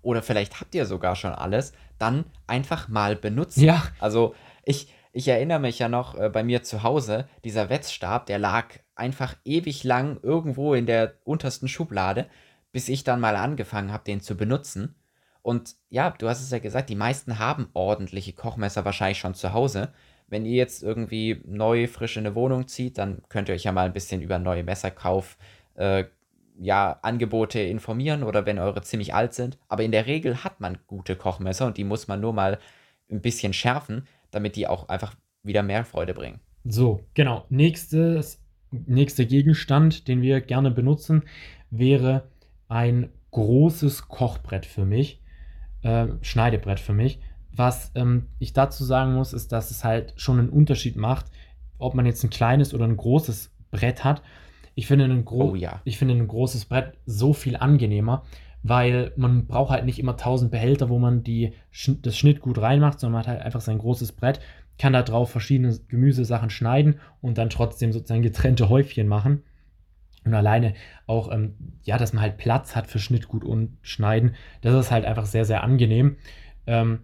Oder 0.02 0.24
vielleicht 0.24 0.60
habt 0.60 0.74
ihr 0.74 0.86
sogar 0.86 1.16
schon 1.16 1.34
alles, 1.34 1.74
dann 2.00 2.26
einfach 2.48 2.88
mal 2.88 3.16
benutzen. 3.16 3.64
Ja, 3.64 3.84
Also 4.00 4.34
ich, 4.64 4.92
ich 5.14 5.28
erinnere 5.28 5.60
mich 5.60 5.78
ja 5.80 5.90
noch 5.90 6.16
äh, 6.18 6.30
bei 6.30 6.44
mir 6.44 6.64
zu 6.64 6.84
Hause, 6.84 7.28
dieser 7.44 7.70
Wetzstab, 7.70 8.26
der 8.26 8.40
lag 8.40 8.80
einfach 8.96 9.36
ewig 9.46 9.84
lang 9.84 10.20
irgendwo 10.24 10.74
in 10.74 10.86
der 10.86 11.16
untersten 11.24 11.68
Schublade, 11.68 12.28
bis 12.72 12.90
ich 12.90 13.04
dann 13.04 13.20
mal 13.20 13.36
angefangen 13.36 13.92
habe, 13.92 14.04
den 14.06 14.22
zu 14.22 14.36
benutzen. 14.36 14.96
Und 15.42 15.76
ja, 15.90 16.12
du 16.12 16.30
hast 16.30 16.42
es 16.42 16.52
ja 16.52 16.60
gesagt, 16.60 16.90
die 16.90 16.96
meisten 16.96 17.40
haben 17.40 17.70
ordentliche 17.74 18.34
Kochmesser 18.34 18.86
wahrscheinlich 18.86 19.18
schon 19.18 19.34
zu 19.34 19.54
Hause. 19.54 19.92
Wenn 20.28 20.46
ihr 20.46 20.56
jetzt 20.56 20.84
irgendwie 20.84 21.42
neu, 21.46 21.88
frisch 21.88 22.18
in 22.18 22.26
eine 22.26 22.36
Wohnung 22.36 22.68
zieht, 22.68 22.98
dann 22.98 23.22
könnt 23.28 23.50
ihr 23.50 23.56
euch 23.56 23.64
ja 23.64 23.72
mal 23.72 23.86
ein 23.86 23.94
bisschen 23.94 24.22
über 24.22 24.40
neue 24.40 24.64
Messerkauf, 24.64 25.38
äh, 25.76 26.06
ja, 26.60 27.00
Angebote 27.02 27.60
informieren 27.60 28.24
oder 28.24 28.46
wenn 28.46 28.60
eure 28.60 28.82
ziemlich 28.84 29.14
alt 29.14 29.34
sind. 29.34 29.58
Aber 29.68 29.84
in 29.84 29.92
der 29.92 30.06
Regel 30.06 30.44
hat 30.44 30.60
man 30.60 30.78
gute 30.86 31.16
Kochmesser 31.16 31.66
und 31.66 31.78
die 31.78 31.84
muss 31.84 32.08
man 32.08 32.22
nur 32.22 32.34
mal 32.34 32.60
ein 33.10 33.22
bisschen 33.22 33.54
schärfen, 33.54 34.08
damit 34.30 34.56
die 34.56 34.68
auch 34.68 34.88
einfach 34.90 35.16
wieder 35.44 35.64
mehr 35.64 35.84
Freude 35.86 36.14
bringen. 36.14 36.40
So, 36.64 37.02
genau. 37.14 37.46
Nächstes, 37.50 38.42
nächster 38.72 39.26
Gegenstand, 39.26 40.08
den 40.08 40.22
wir 40.22 40.42
gerne 40.42 40.72
benutzen, 40.72 41.24
wäre 41.72 42.30
ein 42.68 43.10
großes 43.32 44.08
Kochbrett 44.08 44.66
für 44.66 44.86
mich, 44.86 45.21
äh, 45.84 46.08
Schneidebrett 46.22 46.80
für 46.80 46.94
mich. 46.94 47.20
Was 47.54 47.92
ähm, 47.96 48.28
ich 48.40 48.54
dazu 48.54 48.84
sagen 48.84 49.14
muss, 49.14 49.34
ist, 49.34 49.52
dass 49.52 49.72
es 49.72 49.84
halt 49.84 50.14
schon 50.16 50.40
einen 50.40 50.50
Unterschied 50.50 50.96
macht, 50.96 51.26
ob 51.78 51.96
man 51.96 52.06
jetzt 52.06 52.24
ein 52.24 52.30
kleines 52.30 52.74
oder 52.74 52.86
ein 52.86 52.98
großes 52.98 53.52
Brett 53.72 54.04
hat. 54.04 54.22
Ich 54.76 54.88
finde 54.88 55.06
ein, 55.06 55.26
gro 55.26 55.52
Oh 55.52 55.56
ja. 55.56 55.82
ich 55.84 55.98
finde 55.98 56.16
ein 56.16 56.28
großes 56.28 56.66
Brett 56.66 56.94
so 57.06 57.34
viel 57.34 57.58
angenehmer, 57.58 58.24
weil 58.64 59.12
man 59.18 59.48
braucht 59.48 59.72
halt 59.72 59.86
nicht 59.86 60.00
immer 60.00 60.16
tausend 60.16 60.52
Behälter, 60.52 60.90
wo 60.90 61.00
man 61.00 61.24
die, 61.24 61.54
das 62.02 62.18
Schnittgut 62.18 62.60
reinmacht, 62.60 63.00
sondern 63.00 63.14
man 63.14 63.22
hat 63.22 63.28
halt 63.28 63.42
einfach 63.42 63.62
sein 63.62 63.80
großes 63.80 64.14
Brett, 64.14 64.40
kann 64.78 64.94
da 64.94 65.04
drauf 65.04 65.30
verschiedene 65.30 65.78
Gemüsesachen 65.90 66.50
schneiden 66.50 67.00
und 67.22 67.38
dann 67.38 67.50
trotzdem 67.50 67.92
sozusagen 67.92 68.22
getrennte 68.22 68.70
Häufchen 68.70 69.08
machen. 69.08 69.44
Und 70.24 70.34
alleine 70.34 70.76
auch, 71.08 71.32
ähm, 71.32 71.56
ja, 71.84 71.98
dass 71.98 72.14
man 72.14 72.22
halt 72.22 72.38
Platz 72.38 72.76
hat 72.76 72.88
für 72.88 73.00
Schnittgut 73.00 73.44
und 73.44 73.78
Schneiden, 73.82 74.36
das 74.62 74.74
ist 74.76 74.92
halt 74.92 75.06
einfach 75.06 75.26
sehr, 75.26 75.46
sehr 75.46 75.64
angenehm. 75.64 76.18
Ähm, 76.68 77.00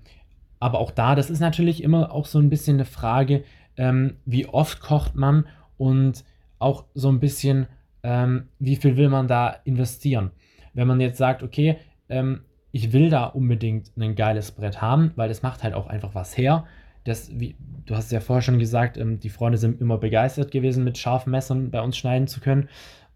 aber 0.60 0.80
auch 0.80 0.92
da, 0.92 1.16
das 1.16 1.30
ist 1.30 1.40
natürlich 1.40 1.84
immer 1.84 2.12
auch 2.12 2.26
so 2.26 2.40
ein 2.40 2.50
bisschen 2.50 2.78
eine 2.78 2.86
Frage, 2.86 3.44
ähm, 3.76 4.18
wie 4.26 4.48
oft 4.48 4.80
kocht 4.80 5.16
man 5.16 5.46
und 5.78 6.24
auch 6.60 6.86
so 6.94 7.10
ein 7.10 7.20
bisschen, 7.20 7.68
ähm, 8.04 8.48
wie 8.60 8.76
viel 8.76 8.98
will 8.98 9.10
man 9.10 9.28
da 9.28 9.56
investieren. 9.64 10.32
Wenn 10.74 10.88
man 10.88 11.02
jetzt 11.02 11.18
sagt, 11.18 11.44
okay, 11.44 11.78
ähm, 12.10 12.42
ich 12.72 12.94
will 12.94 13.10
da 13.10 13.26
unbedingt 13.26 13.92
ein 13.98 14.16
geiles 14.16 14.52
Brett 14.52 14.82
haben, 14.82 15.12
weil 15.16 15.30
das 15.30 15.42
macht 15.42 15.64
halt 15.64 15.74
auch 15.74 15.88
einfach 15.88 16.16
was 16.16 16.38
her. 16.38 16.66
Das, 17.04 17.32
wie, 17.40 17.56
du 17.86 17.96
hast 17.96 18.12
ja 18.12 18.20
vorher 18.20 18.42
schon 18.42 18.60
gesagt, 18.60 18.98
ähm, 18.98 19.20
die 19.20 19.30
Freunde 19.30 19.58
sind 19.58 19.80
immer 19.80 19.98
begeistert 19.98 20.52
gewesen, 20.52 20.84
mit 20.84 20.98
scharfen 20.98 21.32
Messern 21.32 21.72
bei 21.72 21.82
uns 21.82 21.98
schneiden 21.98 22.28
zu 22.28 22.40
können. 22.40 22.68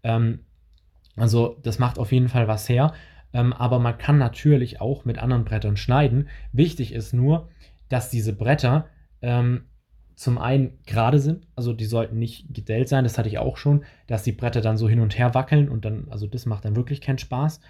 Ähm, 0.02 0.40
also 1.16 1.58
das 1.62 1.78
macht 1.78 1.98
auf 1.98 2.12
jeden 2.12 2.28
Fall 2.28 2.48
was 2.48 2.68
her. 2.68 2.92
Ähm, 3.32 3.52
aber 3.52 3.78
man 3.78 3.98
kann 3.98 4.18
natürlich 4.18 4.80
auch 4.80 5.04
mit 5.04 5.18
anderen 5.18 5.44
Brettern 5.44 5.76
schneiden. 5.76 6.28
Wichtig 6.52 6.92
ist 6.92 7.12
nur, 7.12 7.48
dass 7.88 8.10
diese 8.10 8.32
Bretter 8.32 8.86
ähm, 9.20 9.64
zum 10.14 10.38
einen 10.38 10.78
gerade 10.86 11.18
sind, 11.18 11.46
also 11.56 11.72
die 11.72 11.84
sollten 11.84 12.18
nicht 12.18 12.52
gedellt 12.54 12.88
sein, 12.88 13.04
das 13.04 13.18
hatte 13.18 13.28
ich 13.28 13.38
auch 13.38 13.56
schon, 13.56 13.84
dass 14.06 14.22
die 14.22 14.32
Bretter 14.32 14.60
dann 14.60 14.76
so 14.76 14.88
hin 14.88 15.00
und 15.00 15.18
her 15.18 15.34
wackeln 15.34 15.68
und 15.68 15.84
dann, 15.84 16.06
also 16.10 16.26
das 16.26 16.46
macht 16.46 16.64
dann 16.64 16.76
wirklich 16.76 17.00
keinen 17.00 17.18
Spaß. 17.18 17.60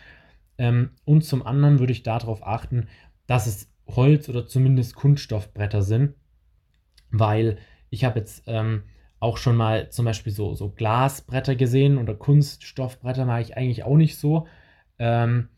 Ähm, 0.58 0.90
und 1.04 1.24
zum 1.24 1.46
anderen 1.46 1.78
würde 1.78 1.92
ich 1.92 2.02
darauf 2.02 2.46
achten, 2.46 2.88
dass 3.26 3.46
es 3.46 3.72
Holz- 3.86 4.28
oder 4.28 4.46
zumindest 4.46 4.94
Kunststoffbretter 4.94 5.82
sind, 5.82 6.14
weil 7.10 7.58
ich 7.90 8.04
habe 8.04 8.18
jetzt 8.18 8.44
ähm, 8.46 8.82
auch 9.22 9.36
schon 9.36 9.54
mal 9.54 9.88
zum 9.90 10.04
Beispiel 10.04 10.32
so, 10.32 10.54
so 10.54 10.70
Glasbretter 10.70 11.54
gesehen 11.54 11.96
oder 11.98 12.12
Kunststoffbretter 12.12 13.24
mache 13.24 13.42
ich 13.42 13.56
eigentlich 13.56 13.84
auch 13.84 13.94
nicht 13.94 14.18
so. 14.18 14.48
Ähm, 14.98 15.48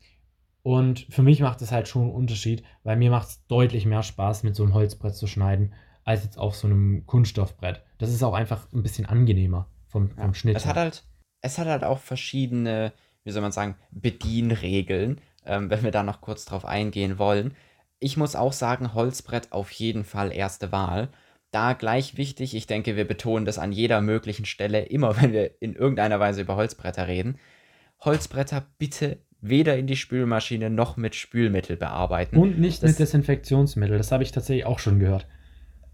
und 0.63 1.07
für 1.09 1.23
mich 1.23 1.41
macht 1.41 1.63
es 1.63 1.73
halt 1.73 1.89
schon 1.89 2.03
einen 2.03 2.13
Unterschied, 2.13 2.63
weil 2.83 2.97
mir 2.97 3.11
macht 3.11 3.29
es 3.29 3.47
deutlich 3.47 3.87
mehr 3.87 4.03
Spaß, 4.03 4.43
mit 4.43 4.55
so 4.55 4.65
einem 4.65 4.75
Holzbrett 4.75 5.15
zu 5.15 5.27
schneiden, 5.27 5.73
als 6.05 6.25
jetzt 6.25 6.39
auf 6.39 6.55
so 6.55 6.67
einem 6.67 7.07
Kunststoffbrett. 7.07 7.83
Das 7.97 8.11
ist 8.11 8.23
auch 8.23 8.35
einfach 8.35 8.71
ein 8.75 8.83
bisschen 8.83 9.07
angenehmer 9.07 9.67
vom, 9.89 10.11
vom 10.11 10.35
Schnitt. 10.35 10.57
Es 10.57 10.67
hat 10.67 10.77
halt, 10.77 11.03
es 11.41 11.57
hat 11.57 11.67
halt 11.67 11.85
auch 11.85 12.01
verschiedene, 12.01 12.93
wie 13.25 13.31
soll 13.31 13.41
man 13.41 13.53
sagen, 13.53 13.77
Bedienregeln, 13.91 15.23
ähm, 15.47 15.71
wenn 15.71 15.83
wir 15.83 15.91
da 15.91 16.03
noch 16.03 16.21
kurz 16.21 16.45
drauf 16.45 16.67
eingehen 16.67 17.19
wollen. 17.19 17.57
Ich 17.99 18.19
muss 18.19 18.37
auch 18.37 18.53
sagen, 18.53 18.93
Holzbrett 18.93 19.53
auf 19.53 19.71
jeden 19.71 20.05
Fall 20.05 20.33
erste 20.33 20.71
Wahl. 20.71 21.09
Da 21.55 21.73
gleich 21.75 22.17
wichtig, 22.17 22.55
ich 22.57 22.67
denke, 22.67 22.97
wir 22.97 23.07
betonen 23.07 23.45
das 23.47 23.59
an 23.61 23.71
jeder 23.71 24.01
möglichen 24.01 24.45
Stelle, 24.45 24.81
immer 24.83 25.21
wenn 25.23 25.33
wir 25.33 25.53
in 25.63 25.75
irgendeiner 25.77 26.19
Weise 26.19 26.41
über 26.41 26.57
Holzbretter 26.57 27.07
reden. 27.07 27.39
Holzbretter 28.01 28.67
bitte 28.79 29.19
weder 29.41 29.77
in 29.77 29.87
die 29.87 29.97
Spülmaschine 29.97 30.69
noch 30.69 30.97
mit 30.97 31.15
Spülmittel 31.15 31.77
bearbeiten. 31.77 32.37
Und 32.39 32.59
nicht 32.59 32.83
Das- 32.83 32.91
mit 32.91 32.99
Desinfektionsmittel, 32.99 33.99
das 33.99 34.11
habe 34.11 34.25
ich 34.25 34.33
tatsächlich 34.33 34.67
auch 34.67 34.79
schon 34.81 34.99
gehört. 34.99 35.27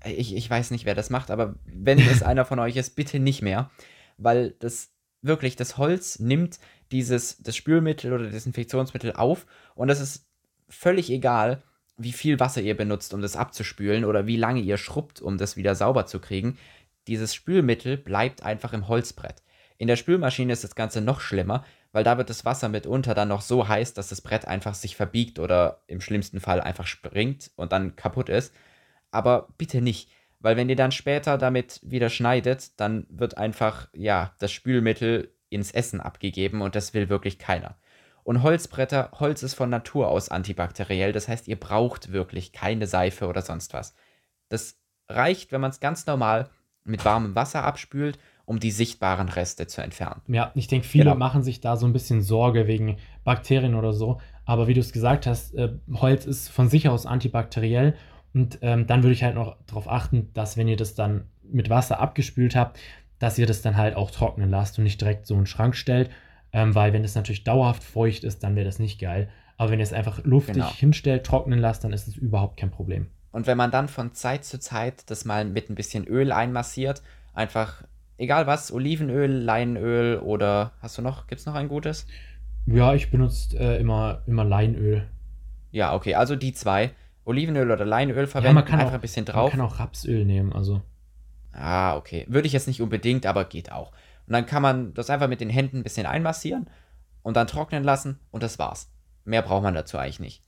ich, 0.06 0.34
ich 0.34 0.48
weiß 0.48 0.70
nicht, 0.70 0.86
wer 0.86 0.94
das 0.94 1.10
macht, 1.10 1.30
aber 1.30 1.56
wenn 1.66 1.98
es 1.98 2.22
einer 2.22 2.46
von 2.46 2.58
euch 2.58 2.76
ist, 2.76 2.96
bitte 2.96 3.18
nicht 3.18 3.42
mehr. 3.42 3.70
Weil 4.16 4.52
das 4.60 4.94
wirklich, 5.20 5.56
das 5.56 5.76
Holz 5.76 6.18
nimmt 6.20 6.58
dieses, 6.90 7.36
das 7.42 7.54
Spülmittel 7.54 8.14
oder 8.14 8.30
Desinfektionsmittel 8.30 9.12
auf 9.12 9.46
und 9.74 9.90
es 9.90 10.00
ist 10.00 10.26
völlig 10.70 11.10
egal, 11.10 11.62
wie 12.02 12.12
viel 12.12 12.40
Wasser 12.40 12.62
ihr 12.62 12.76
benutzt, 12.76 13.12
um 13.14 13.20
das 13.20 13.36
abzuspülen 13.36 14.04
oder 14.04 14.26
wie 14.26 14.36
lange 14.36 14.60
ihr 14.60 14.76
schrubbt, 14.76 15.20
um 15.20 15.38
das 15.38 15.56
wieder 15.56 15.74
sauber 15.74 16.06
zu 16.06 16.18
kriegen. 16.18 16.58
Dieses 17.06 17.34
Spülmittel 17.34 17.96
bleibt 17.96 18.42
einfach 18.42 18.72
im 18.72 18.88
Holzbrett. 18.88 19.42
In 19.78 19.86
der 19.86 19.96
Spülmaschine 19.96 20.52
ist 20.52 20.64
das 20.64 20.74
Ganze 20.74 21.00
noch 21.00 21.20
schlimmer, 21.20 21.64
weil 21.92 22.04
da 22.04 22.18
wird 22.18 22.30
das 22.30 22.44
Wasser 22.44 22.68
mitunter 22.68 23.14
dann 23.14 23.28
noch 23.28 23.40
so 23.40 23.68
heiß, 23.68 23.94
dass 23.94 24.08
das 24.08 24.20
Brett 24.20 24.46
einfach 24.46 24.74
sich 24.74 24.96
verbiegt 24.96 25.38
oder 25.38 25.82
im 25.86 26.00
schlimmsten 26.00 26.40
Fall 26.40 26.60
einfach 26.60 26.86
springt 26.86 27.50
und 27.56 27.72
dann 27.72 27.96
kaputt 27.96 28.28
ist. 28.28 28.54
Aber 29.10 29.48
bitte 29.58 29.80
nicht, 29.80 30.10
weil 30.38 30.56
wenn 30.56 30.68
ihr 30.68 30.76
dann 30.76 30.92
später 30.92 31.36
damit 31.36 31.80
wieder 31.82 32.08
schneidet, 32.08 32.78
dann 32.80 33.06
wird 33.10 33.36
einfach, 33.36 33.88
ja, 33.92 34.34
das 34.38 34.52
Spülmittel 34.52 35.34
ins 35.48 35.72
Essen 35.72 36.00
abgegeben 36.00 36.62
und 36.62 36.76
das 36.76 36.94
will 36.94 37.08
wirklich 37.08 37.38
keiner. 37.38 37.76
Und 38.24 38.42
Holzbretter, 38.42 39.10
Holz 39.18 39.42
ist 39.42 39.54
von 39.54 39.70
Natur 39.70 40.08
aus 40.08 40.28
antibakteriell, 40.28 41.12
das 41.12 41.28
heißt, 41.28 41.48
ihr 41.48 41.58
braucht 41.58 42.12
wirklich 42.12 42.52
keine 42.52 42.86
Seife 42.86 43.26
oder 43.26 43.42
sonst 43.42 43.74
was. 43.74 43.94
Das 44.48 44.78
reicht, 45.08 45.52
wenn 45.52 45.60
man 45.60 45.70
es 45.70 45.80
ganz 45.80 46.06
normal 46.06 46.50
mit 46.84 47.04
warmem 47.04 47.34
Wasser 47.34 47.64
abspült 47.64 48.18
um 48.50 48.58
die 48.58 48.72
sichtbaren 48.72 49.28
Reste 49.28 49.68
zu 49.68 49.80
entfernen. 49.80 50.22
Ja, 50.26 50.50
ich 50.56 50.66
denke, 50.66 50.84
viele 50.84 51.04
genau. 51.04 51.16
machen 51.16 51.44
sich 51.44 51.60
da 51.60 51.76
so 51.76 51.86
ein 51.86 51.92
bisschen 51.92 52.20
Sorge 52.20 52.66
wegen 52.66 52.96
Bakterien 53.22 53.76
oder 53.76 53.92
so. 53.92 54.20
Aber 54.44 54.66
wie 54.66 54.74
du 54.74 54.80
es 54.80 54.92
gesagt 54.92 55.28
hast, 55.28 55.54
äh, 55.54 55.74
Holz 55.92 56.26
ist 56.26 56.48
von 56.48 56.68
sich 56.68 56.88
aus 56.88 57.06
antibakteriell. 57.06 57.94
Und 58.34 58.58
ähm, 58.62 58.88
dann 58.88 59.04
würde 59.04 59.12
ich 59.12 59.22
halt 59.22 59.36
noch 59.36 59.56
darauf 59.68 59.88
achten, 59.88 60.32
dass 60.32 60.56
wenn 60.56 60.66
ihr 60.66 60.76
das 60.76 60.96
dann 60.96 61.28
mit 61.44 61.70
Wasser 61.70 62.00
abgespült 62.00 62.56
habt, 62.56 62.80
dass 63.20 63.38
ihr 63.38 63.46
das 63.46 63.62
dann 63.62 63.76
halt 63.76 63.94
auch 63.94 64.10
trocknen 64.10 64.50
lasst 64.50 64.78
und 64.78 64.82
nicht 64.82 65.00
direkt 65.00 65.28
so 65.28 65.34
in 65.34 65.42
den 65.42 65.46
Schrank 65.46 65.76
stellt. 65.76 66.10
Ähm, 66.52 66.74
weil 66.74 66.92
wenn 66.92 67.04
es 67.04 67.14
natürlich 67.14 67.44
dauerhaft 67.44 67.82
feucht 67.82 68.24
ist, 68.24 68.42
dann 68.42 68.56
wäre 68.56 68.66
das 68.66 68.78
nicht 68.78 68.98
geil. 69.00 69.28
Aber 69.56 69.70
wenn 69.70 69.78
ihr 69.78 69.84
es 69.84 69.92
einfach 69.92 70.24
luftig 70.24 70.54
genau. 70.54 70.72
hinstellt, 70.72 71.24
trocknen 71.24 71.58
lasst, 71.58 71.84
dann 71.84 71.92
ist 71.92 72.08
es 72.08 72.16
überhaupt 72.16 72.56
kein 72.56 72.70
Problem. 72.70 73.06
Und 73.30 73.46
wenn 73.46 73.56
man 73.56 73.70
dann 73.70 73.88
von 73.88 74.14
Zeit 74.14 74.44
zu 74.44 74.58
Zeit 74.58 75.08
das 75.10 75.24
mal 75.24 75.44
mit 75.44 75.70
ein 75.70 75.74
bisschen 75.74 76.06
Öl 76.06 76.32
einmassiert, 76.32 77.02
einfach 77.34 77.84
egal 78.20 78.46
was, 78.46 78.72
Olivenöl, 78.72 79.30
Leinöl 79.30 80.18
oder 80.18 80.72
hast 80.80 80.98
du 80.98 81.02
noch, 81.02 81.26
gibt 81.26 81.40
es 81.40 81.46
noch 81.46 81.54
ein 81.54 81.68
gutes? 81.68 82.06
Ja, 82.66 82.94
ich 82.94 83.10
benutze 83.10 83.58
äh, 83.58 83.80
immer, 83.80 84.22
immer 84.26 84.44
Leinöl. 84.44 85.06
Ja, 85.70 85.94
okay, 85.94 86.14
also 86.14 86.36
die 86.36 86.52
zwei. 86.52 86.90
Olivenöl 87.24 87.70
oder 87.70 87.84
Leinöl 87.84 88.26
verwenden, 88.26 88.58
ja, 88.58 88.64
einfach 88.64 88.88
auch, 88.88 88.92
ein 88.92 89.00
bisschen 89.00 89.24
drauf. 89.24 89.52
Man 89.52 89.60
kann 89.60 89.68
auch 89.68 89.78
Rapsöl 89.78 90.24
nehmen, 90.24 90.52
also. 90.52 90.82
Ah, 91.52 91.96
okay. 91.96 92.26
Würde 92.28 92.46
ich 92.46 92.52
jetzt 92.52 92.66
nicht 92.66 92.80
unbedingt, 92.80 93.26
aber 93.26 93.44
geht 93.44 93.72
auch. 93.72 93.92
Und 94.30 94.34
dann 94.34 94.46
kann 94.46 94.62
man 94.62 94.94
das 94.94 95.10
einfach 95.10 95.26
mit 95.26 95.40
den 95.40 95.50
Händen 95.50 95.78
ein 95.78 95.82
bisschen 95.82 96.06
einmassieren 96.06 96.70
und 97.22 97.36
dann 97.36 97.48
trocknen 97.48 97.82
lassen 97.82 98.20
und 98.30 98.44
das 98.44 98.60
war's. 98.60 98.88
Mehr 99.24 99.42
braucht 99.42 99.64
man 99.64 99.74
dazu 99.74 99.98
eigentlich 99.98 100.20
nicht. 100.20 100.44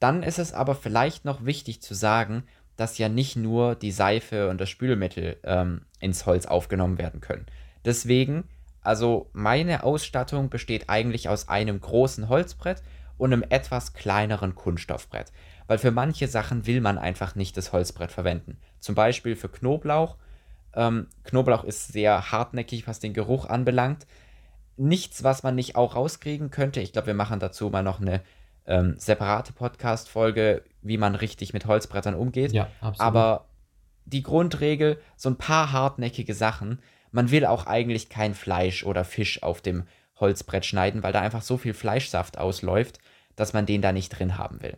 Dann 0.00 0.22
ist 0.22 0.38
es 0.38 0.54
aber 0.54 0.74
vielleicht 0.74 1.26
noch 1.26 1.44
wichtig 1.44 1.82
zu 1.82 1.92
sagen, 1.92 2.44
dass 2.76 2.96
ja 2.96 3.10
nicht 3.10 3.36
nur 3.36 3.74
die 3.74 3.90
Seife 3.90 4.48
und 4.48 4.58
das 4.58 4.70
Spülmittel 4.70 5.36
ähm, 5.42 5.82
ins 6.00 6.24
Holz 6.24 6.46
aufgenommen 6.46 6.96
werden 6.96 7.20
können. 7.20 7.44
Deswegen, 7.84 8.44
also 8.80 9.28
meine 9.34 9.84
Ausstattung 9.84 10.48
besteht 10.48 10.88
eigentlich 10.88 11.28
aus 11.28 11.50
einem 11.50 11.82
großen 11.82 12.30
Holzbrett 12.30 12.82
und 13.18 13.34
einem 13.34 13.44
etwas 13.50 13.92
kleineren 13.92 14.54
Kunststoffbrett. 14.54 15.30
Weil 15.66 15.76
für 15.76 15.90
manche 15.90 16.26
Sachen 16.26 16.66
will 16.66 16.80
man 16.80 16.96
einfach 16.96 17.34
nicht 17.34 17.58
das 17.58 17.70
Holzbrett 17.70 18.12
verwenden. 18.12 18.56
Zum 18.80 18.94
Beispiel 18.94 19.36
für 19.36 19.50
Knoblauch. 19.50 20.16
Ähm, 20.76 21.08
Knoblauch 21.24 21.64
ist 21.64 21.92
sehr 21.92 22.32
hartnäckig, 22.32 22.86
was 22.86 23.00
den 23.00 23.14
Geruch 23.14 23.46
anbelangt. 23.46 24.06
Nichts, 24.76 25.22
was 25.22 25.42
man 25.42 25.54
nicht 25.54 25.76
auch 25.76 25.94
rauskriegen 25.94 26.50
könnte. 26.50 26.80
Ich 26.80 26.92
glaube, 26.92 27.08
wir 27.08 27.14
machen 27.14 27.40
dazu 27.40 27.70
mal 27.70 27.82
noch 27.82 28.00
eine 28.00 28.22
ähm, 28.66 28.94
separate 28.98 29.52
Podcast-Folge, 29.52 30.62
wie 30.82 30.98
man 30.98 31.14
richtig 31.14 31.52
mit 31.52 31.66
Holzbrettern 31.66 32.14
umgeht. 32.14 32.52
Ja, 32.52 32.68
absolut. 32.80 33.00
Aber 33.00 33.46
die 34.04 34.22
Grundregel, 34.22 35.00
so 35.16 35.28
ein 35.30 35.36
paar 35.36 35.72
hartnäckige 35.72 36.34
Sachen. 36.34 36.80
Man 37.10 37.30
will 37.30 37.46
auch 37.46 37.66
eigentlich 37.66 38.08
kein 38.08 38.34
Fleisch 38.34 38.84
oder 38.84 39.04
Fisch 39.04 39.42
auf 39.42 39.60
dem 39.60 39.84
Holzbrett 40.16 40.64
schneiden, 40.64 41.02
weil 41.02 41.12
da 41.12 41.20
einfach 41.20 41.42
so 41.42 41.56
viel 41.56 41.74
Fleischsaft 41.74 42.38
ausläuft, 42.38 42.98
dass 43.36 43.52
man 43.52 43.66
den 43.66 43.82
da 43.82 43.92
nicht 43.92 44.10
drin 44.10 44.38
haben 44.38 44.62
will. 44.62 44.76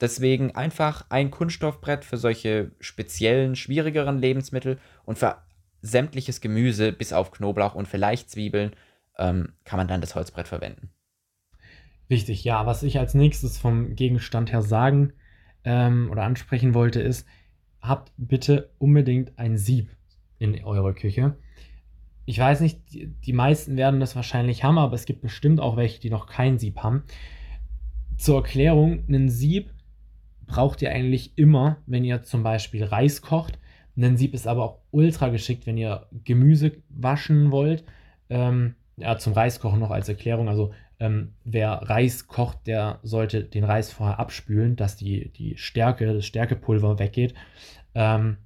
Deswegen 0.00 0.54
einfach 0.54 1.06
ein 1.08 1.30
Kunststoffbrett 1.30 2.04
für 2.04 2.16
solche 2.16 2.72
speziellen, 2.80 3.54
schwierigeren 3.54 4.18
Lebensmittel 4.18 4.78
und 5.04 5.18
für 5.18 5.38
sämtliches 5.82 6.40
Gemüse 6.40 6.92
bis 6.92 7.12
auf 7.12 7.30
Knoblauch 7.30 7.74
und 7.74 7.86
vielleicht 7.86 8.30
Zwiebeln 8.30 8.72
ähm, 9.18 9.52
kann 9.64 9.76
man 9.76 9.86
dann 9.86 10.00
das 10.00 10.14
Holzbrett 10.14 10.48
verwenden. 10.48 10.90
Richtig, 12.10 12.44
ja. 12.44 12.66
Was 12.66 12.82
ich 12.82 12.98
als 12.98 13.14
nächstes 13.14 13.58
vom 13.58 13.94
Gegenstand 13.94 14.52
her 14.52 14.62
sagen 14.62 15.12
ähm, 15.64 16.08
oder 16.10 16.22
ansprechen 16.22 16.74
wollte, 16.74 17.00
ist, 17.00 17.26
habt 17.80 18.12
bitte 18.16 18.70
unbedingt 18.78 19.38
ein 19.38 19.56
Sieb 19.56 19.90
in 20.38 20.62
eurer 20.64 20.94
Küche. 20.94 21.36
Ich 22.26 22.38
weiß 22.38 22.60
nicht, 22.60 22.80
die, 22.92 23.32
meisten 23.32 23.76
werden 23.76 24.00
das 24.00 24.16
wahrscheinlich 24.16 24.64
haben, 24.64 24.78
aber 24.78 24.94
es 24.94 25.04
gibt 25.04 25.20
bestimmt 25.20 25.60
auch 25.60 25.76
welche, 25.76 26.00
die 26.00 26.10
noch 26.10 26.26
kein 26.26 26.58
Sieb 26.58 26.78
haben. 26.78 27.04
Zur 28.16 28.36
Erklärung, 28.36 29.04
ein 29.08 29.28
Sieb 29.28 29.73
braucht 30.46 30.82
ihr 30.82 30.90
eigentlich 30.90 31.36
immer, 31.36 31.78
wenn 31.86 32.04
ihr 32.04 32.22
zum 32.22 32.42
Beispiel 32.42 32.84
Reis 32.84 33.22
kocht. 33.22 33.58
Ein 33.96 34.16
Sieb 34.16 34.34
ist 34.34 34.46
aber 34.46 34.64
auch 34.64 34.78
ultra 34.90 35.28
geschickt, 35.28 35.66
wenn 35.66 35.76
ihr 35.76 36.06
Gemüse 36.24 36.72
waschen 36.88 37.50
wollt. 37.50 37.84
Ähm, 38.28 38.74
ja, 38.96 39.18
zum 39.18 39.32
Reiskochen 39.32 39.80
noch 39.80 39.90
als 39.90 40.08
Erklärung. 40.08 40.48
Also 40.48 40.72
ähm, 41.00 41.32
wer 41.44 41.72
Reis 41.72 42.26
kocht, 42.26 42.66
der 42.66 43.00
sollte 43.02 43.44
den 43.44 43.64
Reis 43.64 43.92
vorher 43.92 44.18
abspülen, 44.18 44.76
dass 44.76 44.96
die, 44.96 45.30
die 45.30 45.56
Stärke, 45.56 46.12
das 46.12 46.26
Stärkepulver 46.26 46.98
weggeht. 46.98 47.34
Ähm, 47.94 48.38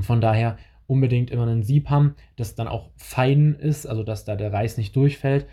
von 0.00 0.20
daher 0.20 0.58
unbedingt 0.86 1.30
immer 1.30 1.46
ein 1.46 1.62
Sieb 1.62 1.90
haben, 1.90 2.14
das 2.36 2.54
dann 2.54 2.68
auch 2.68 2.90
fein 2.96 3.54
ist, 3.54 3.86
also 3.86 4.02
dass 4.02 4.24
da 4.24 4.36
der 4.36 4.52
Reis 4.52 4.76
nicht 4.76 4.96
durchfällt, 4.96 5.46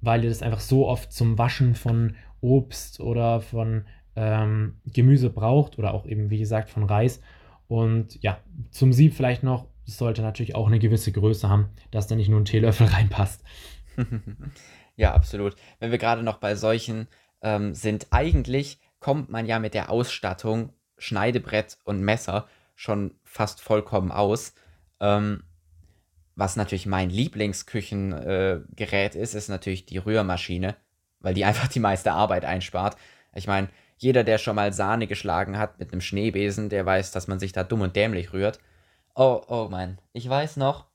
weil 0.00 0.24
ihr 0.24 0.30
das 0.30 0.42
einfach 0.42 0.60
so 0.60 0.88
oft 0.88 1.12
zum 1.12 1.38
Waschen 1.38 1.74
von 1.74 2.16
Obst 2.40 3.00
oder 3.00 3.40
von 3.40 3.84
ähm, 4.16 4.80
Gemüse 4.86 5.30
braucht 5.30 5.78
oder 5.78 5.94
auch 5.94 6.06
eben, 6.06 6.30
wie 6.30 6.38
gesagt, 6.38 6.70
von 6.70 6.84
Reis. 6.84 7.20
Und 7.68 8.20
ja, 8.22 8.38
zum 8.70 8.92
Sieb 8.92 9.14
vielleicht 9.14 9.42
noch, 9.42 9.66
es 9.86 9.96
sollte 9.96 10.22
natürlich 10.22 10.54
auch 10.54 10.66
eine 10.66 10.78
gewisse 10.78 11.12
Größe 11.12 11.48
haben, 11.48 11.68
dass 11.90 12.06
da 12.06 12.16
nicht 12.16 12.28
nur 12.28 12.40
ein 12.40 12.44
Teelöffel 12.44 12.86
reinpasst. 12.88 13.42
Ja, 14.96 15.14
absolut. 15.14 15.56
Wenn 15.78 15.92
wir 15.92 15.98
gerade 15.98 16.22
noch 16.22 16.36
bei 16.36 16.54
solchen 16.54 17.08
ähm, 17.40 17.74
sind, 17.74 18.08
eigentlich 18.10 18.78
kommt 18.98 19.30
man 19.30 19.46
ja 19.46 19.58
mit 19.58 19.72
der 19.72 19.88
Ausstattung 19.88 20.74
Schneidebrett 20.98 21.78
und 21.84 22.02
Messer 22.02 22.46
schon 22.74 23.14
fast 23.24 23.62
vollkommen 23.62 24.12
aus. 24.12 24.52
Ähm, 25.00 25.44
was 26.36 26.56
natürlich 26.56 26.84
mein 26.84 27.08
Lieblingsküchengerät 27.08 29.14
äh, 29.14 29.18
ist, 29.18 29.34
ist 29.34 29.48
natürlich 29.48 29.86
die 29.86 29.96
Rührmaschine, 29.96 30.76
weil 31.20 31.32
die 31.32 31.44
einfach 31.46 31.68
die 31.68 31.80
meiste 31.80 32.12
Arbeit 32.12 32.44
einspart. 32.44 32.98
Ich 33.34 33.46
meine, 33.46 33.70
jeder, 34.02 34.24
der 34.24 34.38
schon 34.38 34.56
mal 34.56 34.72
Sahne 34.72 35.06
geschlagen 35.06 35.58
hat 35.58 35.78
mit 35.78 35.92
einem 35.92 36.00
Schneebesen, 36.00 36.70
der 36.70 36.86
weiß, 36.86 37.12
dass 37.12 37.28
man 37.28 37.38
sich 37.38 37.52
da 37.52 37.64
dumm 37.64 37.82
und 37.82 37.96
dämlich 37.96 38.32
rührt. 38.32 38.58
Oh, 39.14 39.42
oh 39.46 39.68
Mann, 39.70 39.98
ich 40.14 40.26
weiß 40.28 40.56
noch, 40.56 40.86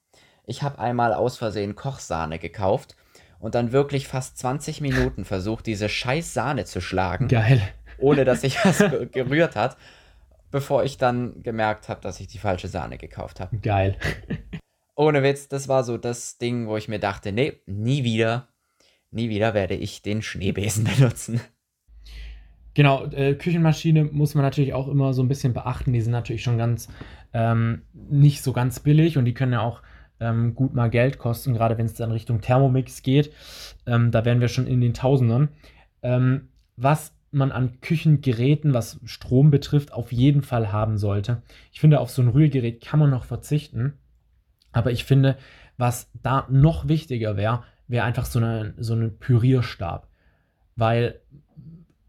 ich 0.46 0.64
habe 0.64 0.80
einmal 0.80 1.14
aus 1.14 1.38
Versehen 1.38 1.76
Kochsahne 1.76 2.40
gekauft 2.40 2.96
und 3.40 3.54
dann 3.54 3.72
wirklich 3.72 4.08
fast 4.08 4.40
20 4.40 4.82
Minuten 4.82 5.24
versucht, 5.24 5.68
diese 5.68 5.88
scheiß 5.88 6.34
Sahne 6.34 6.66
zu 6.66 6.82
schlagen. 6.82 7.28
Geil. 7.28 7.62
Ohne 8.00 8.26
dass 8.26 8.42
sich 8.42 8.64
was 8.66 8.80
gerührt 9.12 9.56
hat, 9.56 9.78
bevor 10.50 10.84
ich 10.84 10.98
dann 10.98 11.44
gemerkt 11.44 11.90
habe, 11.90 12.02
dass 12.02 12.20
ich 12.20 12.28
die 12.28 12.40
falsche 12.40 12.68
Sahne 12.68 12.98
gekauft 12.98 13.40
habe. 13.40 13.56
Geil. 13.58 13.98
Ohne 14.96 15.22
Witz, 15.22 15.48
das 15.48 15.68
war 15.68 15.84
so 15.84 15.98
das 15.98 16.40
Ding, 16.40 16.68
wo 16.68 16.76
ich 16.76 16.88
mir 16.88 17.00
dachte, 17.00 17.32
nee, 17.32 17.62
nie 17.68 18.04
wieder, 18.04 18.48
nie 19.12 19.30
wieder 19.30 19.54
werde 19.54 19.76
ich 19.76 20.02
den 20.02 20.24
Schneebesen 20.24 20.84
benutzen. 20.96 21.40
Genau, 22.76 23.06
äh, 23.06 23.36
Küchenmaschine 23.36 24.04
muss 24.04 24.36
man 24.36 24.44
natürlich 24.44 24.74
auch 24.74 24.90
immer 24.90 25.14
so 25.14 25.24
ein 25.24 25.30
bisschen 25.30 25.54
beachten. 25.54 25.94
Die 25.94 26.02
sind 26.02 26.12
natürlich 26.12 26.44
schon 26.44 26.58
ganz 26.58 26.90
ähm, 27.34 27.82
nicht 27.94 28.44
so 28.44 28.54
ganz 28.54 28.82
billig 28.82 29.18
und 29.18 29.26
die 29.26 29.34
können 29.34 29.54
ja 29.54 29.62
auch 29.62 29.82
ähm, 30.20 30.56
gut 30.56 30.74
mal 30.74 30.90
Geld 30.90 31.18
kosten, 31.18 31.54
gerade 31.54 31.78
wenn 31.78 31.86
es 31.86 31.94
dann 31.94 32.12
Richtung 32.12 32.42
Thermomix 32.42 33.02
geht. 33.02 33.32
Ähm, 33.86 34.12
da 34.12 34.26
wären 34.26 34.42
wir 34.42 34.50
schon 34.50 34.68
in 34.68 34.82
den 34.82 34.94
Tausendern. 34.94 35.50
Ähm, 36.04 36.50
was 36.76 37.16
man 37.32 37.54
an 37.54 37.80
Küchengeräten, 37.80 38.74
was 38.74 39.00
Strom 39.06 39.52
betrifft, 39.52 39.94
auf 39.94 40.12
jeden 40.12 40.42
Fall 40.42 40.72
haben 40.72 40.98
sollte. 40.98 41.44
Ich 41.72 41.80
finde, 41.80 42.02
auf 42.02 42.10
so 42.10 42.22
ein 42.22 42.30
Rührgerät 42.30 42.82
kann 42.82 43.00
man 43.00 43.10
noch 43.10 43.24
verzichten. 43.24 43.94
Aber 44.74 44.92
ich 44.92 45.06
finde, 45.06 45.38
was 45.78 46.10
da 46.22 46.46
noch 46.50 46.90
wichtiger 46.90 47.38
wäre, 47.38 47.64
wäre 47.88 48.06
einfach 48.06 48.26
so, 48.26 48.40
eine, 48.40 48.74
so 48.78 48.96
ein 48.96 49.18
Pürierstab. 49.18 50.08
Weil 50.76 51.22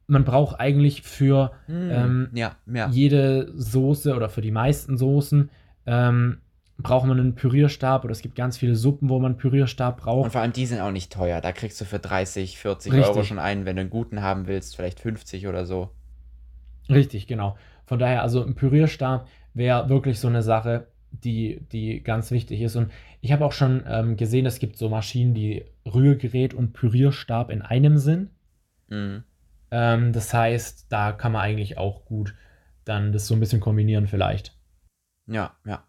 man 0.07 0.25
braucht 0.25 0.61
eigentlich 0.61 1.03
für 1.03 1.53
mm, 1.67 1.91
ähm, 1.91 2.29
ja, 2.33 2.57
ja. 2.73 2.89
jede 2.89 3.53
Soße 3.55 4.15
oder 4.15 4.29
für 4.29 4.41
die 4.41 4.51
meisten 4.51 4.97
Soßen 4.97 5.51
ähm, 5.87 6.39
braucht 6.79 7.07
man 7.07 7.19
einen 7.19 7.35
Pürierstab 7.35 8.05
oder 8.05 8.13
es 8.13 8.21
gibt 8.21 8.35
ganz 8.35 8.59
viele 8.59 8.77
Suppen, 8.77 9.09
wo 9.09 9.19
man 9.19 9.37
Pürierstab 9.37 10.03
braucht. 10.03 10.27
Und 10.27 10.31
vor 10.31 10.43
allem 10.43 10.53
die 10.53 10.67
sind 10.67 10.81
auch 10.81 10.91
nicht 10.91 11.13
teuer. 11.13 11.41
Da 11.41 11.53
kriegst 11.53 11.81
du 11.81 11.85
für 11.85 11.99
30, 11.99 12.59
40 12.59 12.93
Richtig. 12.93 13.09
Euro 13.09 13.25
schon 13.25 13.39
einen, 13.39 13.65
wenn 13.65 13.77
du 13.77 13.81
einen 13.81 13.91
guten 13.91 14.23
haben 14.23 14.47
willst, 14.47 14.77
vielleicht 14.77 15.01
50 15.01 15.47
oder 15.49 15.65
so. 15.65 15.91
Richtig, 16.89 17.27
genau. 17.27 17.57
Von 17.87 17.99
daher, 17.99 18.23
also 18.23 18.45
ein 18.45 18.55
Pürierstab 18.55 19.27
wäre 19.55 19.89
wirklich 19.89 20.21
so 20.21 20.29
eine 20.29 20.43
Sache, 20.43 20.89
die, 21.11 21.61
die 21.73 22.03
ganz 22.03 22.31
wichtig 22.31 22.61
ist. 22.61 22.77
Und 22.77 22.93
ich 23.21 23.33
habe 23.33 23.45
auch 23.45 23.53
schon 23.53 23.83
ähm, 23.89 24.17
gesehen, 24.17 24.45
es 24.45 24.59
gibt 24.59 24.77
so 24.77 24.89
Maschinen, 24.89 25.35
die 25.35 25.65
Rührgerät 25.87 26.53
und 26.53 26.73
Pürierstab 26.73 27.51
in 27.51 27.63
einem 27.63 27.97
sind. 27.97 28.31
Mhm. 28.89 29.25
Ähm, 29.71 30.13
das 30.13 30.33
heißt, 30.33 30.87
da 30.91 31.13
kann 31.13 31.33
man 31.33 31.43
eigentlich 31.43 31.79
auch 31.79 32.05
gut 32.05 32.35
dann 32.85 33.13
das 33.13 33.27
so 33.27 33.35
ein 33.35 33.41
bisschen 33.41 33.61
kombinieren 33.61 34.07
vielleicht. 34.07 34.57
Ja, 35.27 35.57
ja. 35.67 35.85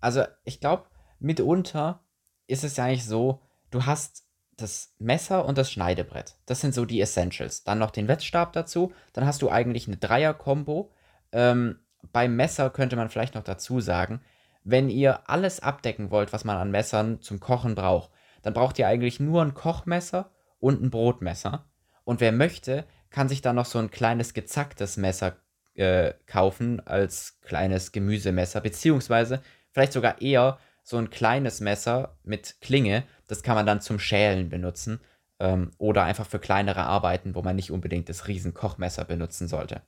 Also 0.00 0.24
ich 0.44 0.60
glaube, 0.60 0.84
mitunter 1.18 2.04
ist 2.46 2.64
es 2.64 2.76
ja 2.76 2.84
eigentlich 2.84 3.04
so, 3.04 3.42
du 3.70 3.84
hast 3.84 4.24
das 4.56 4.94
Messer 4.98 5.44
und 5.44 5.58
das 5.58 5.70
Schneidebrett. 5.70 6.36
Das 6.46 6.60
sind 6.60 6.74
so 6.74 6.84
die 6.84 7.00
Essentials. 7.00 7.64
Dann 7.64 7.78
noch 7.78 7.90
den 7.90 8.08
Wettstab 8.08 8.52
dazu. 8.52 8.92
Dann 9.12 9.24
hast 9.24 9.42
du 9.42 9.50
eigentlich 9.50 9.86
eine 9.86 9.96
Dreier-Kombo. 9.96 10.92
Ähm, 11.32 11.78
beim 12.12 12.36
Messer 12.36 12.70
könnte 12.70 12.96
man 12.96 13.08
vielleicht 13.08 13.34
noch 13.34 13.44
dazu 13.44 13.80
sagen, 13.80 14.20
wenn 14.64 14.90
ihr 14.90 15.28
alles 15.28 15.60
abdecken 15.60 16.10
wollt, 16.10 16.32
was 16.32 16.44
man 16.44 16.56
an 16.56 16.70
Messern 16.70 17.20
zum 17.20 17.40
Kochen 17.40 17.74
braucht, 17.74 18.10
dann 18.42 18.54
braucht 18.54 18.78
ihr 18.78 18.88
eigentlich 18.88 19.20
nur 19.20 19.42
ein 19.42 19.54
Kochmesser 19.54 20.30
und 20.60 20.82
ein 20.82 20.90
Brotmesser. 20.90 21.64
Und 22.08 22.22
wer 22.22 22.32
möchte, 22.32 22.86
kann 23.10 23.28
sich 23.28 23.42
dann 23.42 23.56
noch 23.56 23.66
so 23.66 23.78
ein 23.78 23.90
kleines 23.90 24.32
gezacktes 24.32 24.96
Messer 24.96 25.36
äh, 25.74 26.14
kaufen 26.24 26.80
als 26.86 27.38
kleines 27.42 27.92
Gemüsemesser, 27.92 28.62
beziehungsweise 28.62 29.42
vielleicht 29.72 29.92
sogar 29.92 30.22
eher 30.22 30.58
so 30.82 30.96
ein 30.96 31.10
kleines 31.10 31.60
Messer 31.60 32.16
mit 32.24 32.62
Klinge. 32.62 33.04
Das 33.26 33.42
kann 33.42 33.56
man 33.56 33.66
dann 33.66 33.82
zum 33.82 33.98
Schälen 33.98 34.48
benutzen 34.48 35.00
ähm, 35.38 35.70
oder 35.76 36.04
einfach 36.04 36.24
für 36.24 36.38
kleinere 36.38 36.84
Arbeiten, 36.84 37.34
wo 37.34 37.42
man 37.42 37.56
nicht 37.56 37.70
unbedingt 37.70 38.08
das 38.08 38.26
Riesenkochmesser 38.26 39.04
benutzen 39.04 39.46
sollte. 39.46 39.82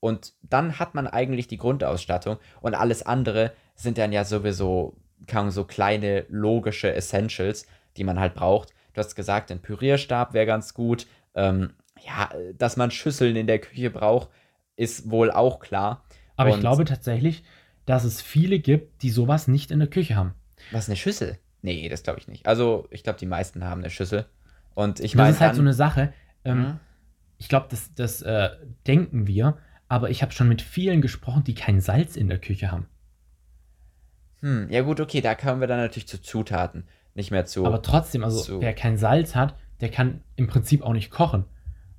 Und 0.00 0.32
dann 0.42 0.80
hat 0.80 0.96
man 0.96 1.06
eigentlich 1.06 1.46
die 1.46 1.58
Grundausstattung 1.58 2.38
und 2.62 2.74
alles 2.74 3.06
andere 3.06 3.52
sind 3.76 3.96
dann 3.96 4.10
ja 4.10 4.24
sowieso 4.24 4.96
kann 5.28 5.52
so 5.52 5.62
kleine 5.62 6.26
logische 6.28 6.92
Essentials, 6.92 7.64
die 7.96 8.02
man 8.02 8.18
halt 8.18 8.34
braucht. 8.34 8.74
Du 8.92 8.98
hast 8.98 9.14
gesagt, 9.14 9.50
ein 9.50 9.62
Pürierstab 9.62 10.34
wäre 10.34 10.46
ganz 10.46 10.74
gut. 10.74 11.06
Ähm, 11.34 11.72
ja, 12.04 12.30
dass 12.56 12.76
man 12.76 12.90
Schüsseln 12.90 13.36
in 13.36 13.46
der 13.46 13.58
Küche 13.58 13.90
braucht, 13.90 14.28
ist 14.76 15.10
wohl 15.10 15.30
auch 15.30 15.60
klar. 15.60 16.04
Aber 16.36 16.50
und 16.50 16.56
ich 16.56 16.60
glaube 16.60 16.84
tatsächlich, 16.84 17.44
dass 17.86 18.04
es 18.04 18.20
viele 18.20 18.58
gibt, 18.58 19.02
die 19.02 19.10
sowas 19.10 19.48
nicht 19.48 19.70
in 19.70 19.78
der 19.78 19.88
Küche 19.88 20.16
haben. 20.16 20.34
Was, 20.72 20.88
eine 20.88 20.96
Schüssel? 20.96 21.38
Nee, 21.62 21.88
das 21.88 22.02
glaube 22.02 22.18
ich 22.18 22.28
nicht. 22.28 22.46
Also, 22.46 22.86
ich 22.90 23.02
glaube, 23.02 23.18
die 23.18 23.26
meisten 23.26 23.64
haben 23.64 23.80
eine 23.80 23.90
Schüssel. 23.90 24.26
Und 24.74 25.00
ich 25.00 25.14
meine. 25.14 25.28
Das 25.28 25.36
ist 25.36 25.40
halt 25.40 25.54
so 25.54 25.60
eine 25.60 25.74
Sache. 25.74 26.12
Ähm, 26.44 26.58
mhm. 26.58 26.80
Ich 27.38 27.48
glaube, 27.48 27.66
das, 27.70 27.94
das 27.94 28.22
äh, 28.22 28.50
denken 28.86 29.26
wir, 29.26 29.58
aber 29.88 30.10
ich 30.10 30.22
habe 30.22 30.32
schon 30.32 30.48
mit 30.48 30.62
vielen 30.62 31.00
gesprochen, 31.00 31.44
die 31.44 31.54
kein 31.54 31.80
Salz 31.80 32.16
in 32.16 32.28
der 32.28 32.38
Küche 32.38 32.70
haben. 32.70 32.86
Hm, 34.40 34.68
ja 34.70 34.82
gut, 34.82 35.00
okay, 35.00 35.20
da 35.20 35.34
kommen 35.34 35.60
wir 35.60 35.66
dann 35.66 35.78
natürlich 35.78 36.08
zu 36.08 36.20
Zutaten, 36.20 36.86
nicht 37.14 37.30
mehr 37.30 37.46
zu. 37.46 37.64
Aber 37.64 37.82
trotzdem, 37.82 38.24
also 38.24 38.42
zu 38.42 38.60
wer 38.60 38.74
kein 38.74 38.98
Salz 38.98 39.34
hat, 39.34 39.56
der 39.84 39.90
kann 39.90 40.22
im 40.36 40.46
Prinzip 40.46 40.82
auch 40.82 40.94
nicht 40.94 41.10
kochen. 41.10 41.44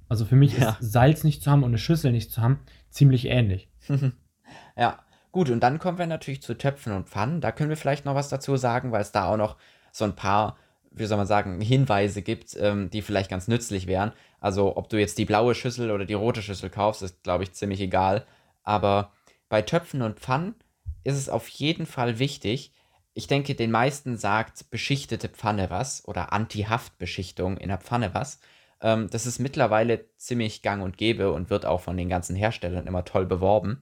Also 0.09 0.25
für 0.25 0.35
mich 0.35 0.57
ja. 0.57 0.71
ist 0.71 0.91
Salz 0.91 1.23
nicht 1.23 1.43
zu 1.43 1.51
haben 1.51 1.61
und 1.61 1.69
eine 1.69 1.77
Schüssel 1.77 2.11
nicht 2.11 2.31
zu 2.31 2.41
haben 2.41 2.61
ziemlich 2.89 3.25
ähnlich. 3.25 3.69
ja, 4.75 4.97
gut, 5.31 5.51
und 5.51 5.59
dann 5.59 5.77
kommen 5.77 5.99
wir 5.99 6.07
natürlich 6.07 6.41
zu 6.41 6.57
Töpfen 6.57 6.93
und 6.93 7.07
Pfannen. 7.07 7.41
Da 7.41 7.51
können 7.51 7.69
wir 7.69 7.77
vielleicht 7.77 8.03
noch 8.03 8.15
was 8.15 8.29
dazu 8.29 8.57
sagen, 8.57 8.91
weil 8.91 9.03
es 9.03 9.11
da 9.11 9.25
auch 9.25 9.37
noch 9.37 9.57
so 9.91 10.03
ein 10.03 10.15
paar, 10.15 10.57
wie 10.89 11.05
soll 11.05 11.17
man 11.17 11.27
sagen, 11.27 11.61
Hinweise 11.61 12.23
gibt, 12.23 12.57
ähm, 12.59 12.89
die 12.89 13.03
vielleicht 13.03 13.29
ganz 13.29 13.47
nützlich 13.47 13.85
wären. 13.85 14.13
Also 14.39 14.75
ob 14.77 14.89
du 14.89 14.99
jetzt 14.99 15.19
die 15.19 15.25
blaue 15.25 15.53
Schüssel 15.53 15.91
oder 15.91 16.05
die 16.05 16.15
rote 16.15 16.41
Schüssel 16.41 16.71
kaufst, 16.71 17.03
ist, 17.03 17.21
glaube 17.21 17.43
ich, 17.43 17.53
ziemlich 17.53 17.81
egal. 17.81 18.25
Aber 18.63 19.11
bei 19.47 19.61
Töpfen 19.61 20.01
und 20.01 20.19
Pfannen 20.19 20.55
ist 21.03 21.17
es 21.17 21.29
auf 21.29 21.47
jeden 21.49 21.85
Fall 21.85 22.17
wichtig, 22.17 22.71
ich 23.15 23.27
denke, 23.27 23.55
den 23.55 23.71
meisten 23.71 24.17
sagt 24.17 24.69
beschichtete 24.69 25.29
Pfanne 25.29 25.69
was 25.69 26.05
oder 26.05 26.33
Anti-Haft-Beschichtung 26.33 27.55
in 27.57 27.69
der 27.69 27.77
Pfanne 27.77 28.13
was. 28.13 28.41
Ähm, 28.81 29.09
das 29.09 29.25
ist 29.25 29.39
mittlerweile 29.39 30.05
ziemlich 30.17 30.61
gang 30.61 30.83
und 30.83 30.97
gäbe 30.97 31.31
und 31.31 31.49
wird 31.49 31.65
auch 31.65 31.79
von 31.79 31.95
den 31.95 32.09
ganzen 32.09 32.35
Herstellern 32.35 32.87
immer 32.87 33.05
toll 33.05 33.25
beworben. 33.25 33.81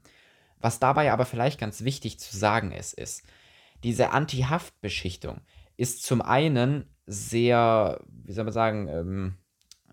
Was 0.60 0.80
dabei 0.80 1.12
aber 1.12 1.26
vielleicht 1.26 1.60
ganz 1.60 1.84
wichtig 1.84 2.20
zu 2.20 2.38
sagen 2.38 2.72
ist, 2.72 2.94
ist, 2.94 3.24
diese 3.84 4.12
Anti-Haft-Beschichtung 4.12 5.42
ist 5.78 6.04
zum 6.04 6.22
einen 6.22 6.86
sehr, 7.08 8.02
wie 8.08 8.34
soll 8.34 8.44
man 8.44 8.54
sagen, 8.54 8.88
ähm, 8.88 9.38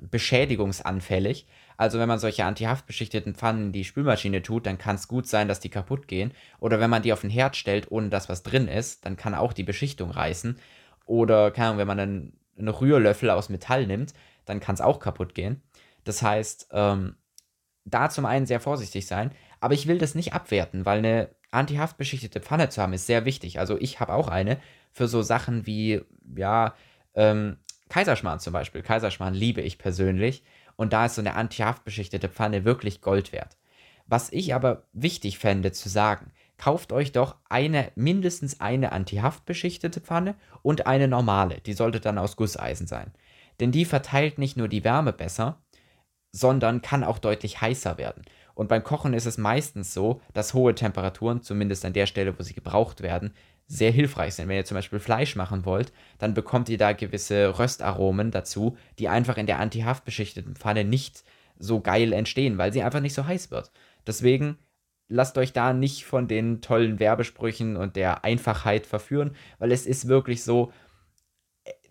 beschädigungsanfällig. 0.03 1.47
Also 1.81 1.99
wenn 1.99 2.09
man 2.09 2.19
solche 2.19 2.45
antihaftbeschichteten 2.45 3.35
Pfannen 3.35 3.69
in 3.69 3.73
die 3.73 3.85
Spülmaschine 3.85 4.43
tut, 4.43 4.67
dann 4.67 4.77
kann 4.77 4.97
es 4.97 5.09
gut 5.09 5.27
sein, 5.27 5.49
dass 5.49 5.61
die 5.61 5.71
kaputt 5.71 6.09
gehen. 6.09 6.33
Oder 6.59 6.79
wenn 6.79 6.91
man 6.91 7.01
die 7.01 7.11
auf 7.11 7.23
den 7.23 7.31
Herd 7.31 7.57
stellt, 7.57 7.91
ohne 7.91 8.11
dass 8.11 8.29
was 8.29 8.43
drin 8.43 8.69
ist, 8.69 9.07
dann 9.07 9.17
kann 9.17 9.35
auch 9.35 9.55
die 9.55 9.63
Beschichtung 9.63 10.11
reißen. 10.11 10.59
Oder, 11.07 11.51
keine 11.51 11.69
Ahnung, 11.69 11.79
wenn 11.79 11.87
man 11.87 11.99
einen, 11.99 12.39
einen 12.59 12.69
Rührlöffel 12.69 13.31
aus 13.31 13.49
Metall 13.49 13.87
nimmt, 13.87 14.13
dann 14.45 14.61
kann 14.61 14.75
es 14.75 14.83
auch 14.83 15.01
kaputt 15.01 15.35
gehen. 15.35 15.63
Das 16.05 16.21
heißt, 16.21 16.69
ähm, 16.73 17.17
da 17.87 18.11
zum 18.11 18.27
einen 18.27 18.45
sehr 18.45 18.61
vorsichtig 18.61 19.07
sein, 19.07 19.31
aber 19.59 19.73
ich 19.73 19.87
will 19.87 19.97
das 19.97 20.15
nicht 20.15 20.35
abwerten, 20.35 20.85
weil 20.85 20.99
eine 20.99 21.31
antihaftbeschichtete 21.51 22.41
Pfanne 22.41 22.69
zu 22.69 22.83
haben 22.83 22.93
ist 22.93 23.07
sehr 23.07 23.25
wichtig. 23.25 23.59
Also 23.59 23.79
ich 23.81 24.01
habe 24.01 24.13
auch 24.13 24.29
eine 24.29 24.59
für 24.93 25.09
so 25.09 25.23
Sachen 25.23 25.65
wie, 25.65 26.03
ja, 26.37 26.75
ähm, 27.15 27.57
Kaiserschmarrn 27.89 28.39
zum 28.39 28.53
Beispiel. 28.53 28.83
Kaiserschmarrn 28.83 29.33
liebe 29.33 29.63
ich 29.63 29.79
persönlich 29.79 30.45
und 30.81 30.93
da 30.93 31.07
ist 31.07 31.15
so 31.15 31.23
eine 31.23 31.35
antihaftbeschichtete 31.35 32.29
Pfanne 32.29 32.65
wirklich 32.65 33.01
Gold 33.01 33.33
wert. 33.33 33.57
Was 34.07 34.33
ich 34.33 34.55
aber 34.55 34.85
wichtig 34.93 35.39
fände 35.39 35.71
zu 35.71 35.89
sagen, 35.89 36.33
kauft 36.59 36.93
euch 36.93 37.13
doch 37.13 37.37
eine, 37.49 37.93
mindestens 37.95 38.61
eine 38.61 38.93
antihaftbeschichtete 38.93 40.01
Pfanne 40.01 40.35
und 40.63 40.87
eine 40.87 41.07
normale. 41.07 41.61
Die 41.61 41.75
sollte 41.75 42.01
dann 42.01 42.19
aus 42.19 42.37
Gusseisen 42.37 42.87
sein 42.87 43.13
denn 43.61 43.73
die 43.73 43.85
verteilt 43.85 44.39
nicht 44.39 44.57
nur 44.57 44.69
die 44.69 44.85
Wärme 44.85 45.13
besser, 45.13 45.63
sondern 46.33 46.83
kann 46.83 47.05
auch 47.05 47.19
deutlich 47.19 47.61
heißer 47.61 47.99
werden. 47.99 48.25
Und 48.55 48.69
beim 48.69 48.83
Kochen 48.83 49.15
ist 49.15 49.27
es 49.27 49.39
meistens 49.39 49.95
so, 49.95 50.21
dass 50.33 50.55
hohe 50.55 50.75
Temperaturen, 50.75 51.43
zumindest 51.43 51.85
an 51.85 51.93
der 51.93 52.07
Stelle, 52.07 52.39
wo 52.39 52.43
sie 52.43 52.55
gebraucht 52.55 53.01
werden, 53.03 53.33
sehr 53.71 53.93
hilfreich 53.93 54.35
sind. 54.35 54.49
Wenn 54.49 54.57
ihr 54.57 54.65
zum 54.65 54.75
Beispiel 54.75 54.99
Fleisch 54.99 55.37
machen 55.37 55.65
wollt, 55.65 55.93
dann 56.19 56.35
bekommt 56.35 56.69
ihr 56.69 56.77
da 56.77 56.93
gewisse 56.93 57.57
Röstaromen 57.57 58.33
dazu, 58.33 58.77
die 58.99 59.09
einfach 59.09 59.37
in 59.37 59.47
der 59.47 59.61
antihaftbeschichteten 59.61 60.57
Pfanne 60.57 60.83
nicht 60.83 61.23
so 61.57 61.81
geil 61.81 62.13
entstehen, 62.13 62.59
weil 62.59 62.73
sie 62.73 62.83
einfach 62.83 63.01
nicht 63.01 63.15
so 63.15 63.27
heiß 63.27 63.53
wird. 63.53 63.71
Deswegen 64.09 64.59
lasst 65.07 65.39
euch 65.39 65.53
da 65.53 65.73
nicht 65.73 66.05
von 66.05 66.27
den 66.27 66.63
tollen 66.63 66.99
Werbesprüchen 66.99 67.77
und 67.77 67.95
der 67.95 68.25
Einfachheit 68.25 68.87
verführen, 68.87 69.37
weil 69.61 69.71
es 69.71 69.87
ist 69.87 70.09
wirklich 70.09 70.43
so, 70.43 70.73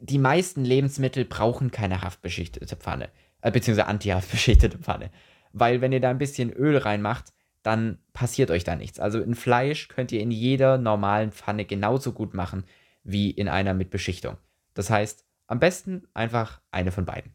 die 0.02 0.18
meisten 0.18 0.66
Lebensmittel 0.66 1.24
brauchen 1.24 1.72
keine 1.72 2.02
haftbeschichtete 2.02 2.76
Pfanne, 2.76 3.10
äh, 3.42 3.52
beziehungsweise 3.52 3.88
anti-haftbeschichtete 3.88 4.80
Pfanne. 4.80 5.12
Weil 5.54 5.80
wenn 5.80 5.94
ihr 5.94 6.02
da 6.02 6.10
ein 6.10 6.18
bisschen 6.18 6.52
Öl 6.52 6.78
reinmacht, 6.78 7.32
dann 7.64 8.00
passiert 8.14 8.52
euch 8.52 8.64
da 8.64 8.76
nichts. 8.76 9.00
Also 9.00 9.22
ein 9.22 9.36
Fleisch 9.36 9.88
könnt 9.88 10.12
ihr 10.12 10.22
in 10.22 10.32
jeder 10.32 10.78
normalen 10.78 11.32
Pfanne 11.32 11.66
genauso 11.66 12.14
gut 12.14 12.34
machen 12.34 12.64
wie 13.04 13.32
in 13.32 13.48
einer 13.48 13.74
mit 13.74 13.90
Beschichtung. 13.90 14.38
Das 14.74 14.90
heißt, 14.90 15.26
am 15.48 15.60
besten 15.60 16.04
einfach 16.14 16.62
eine 16.72 16.92
von 16.92 17.06
beiden. 17.06 17.34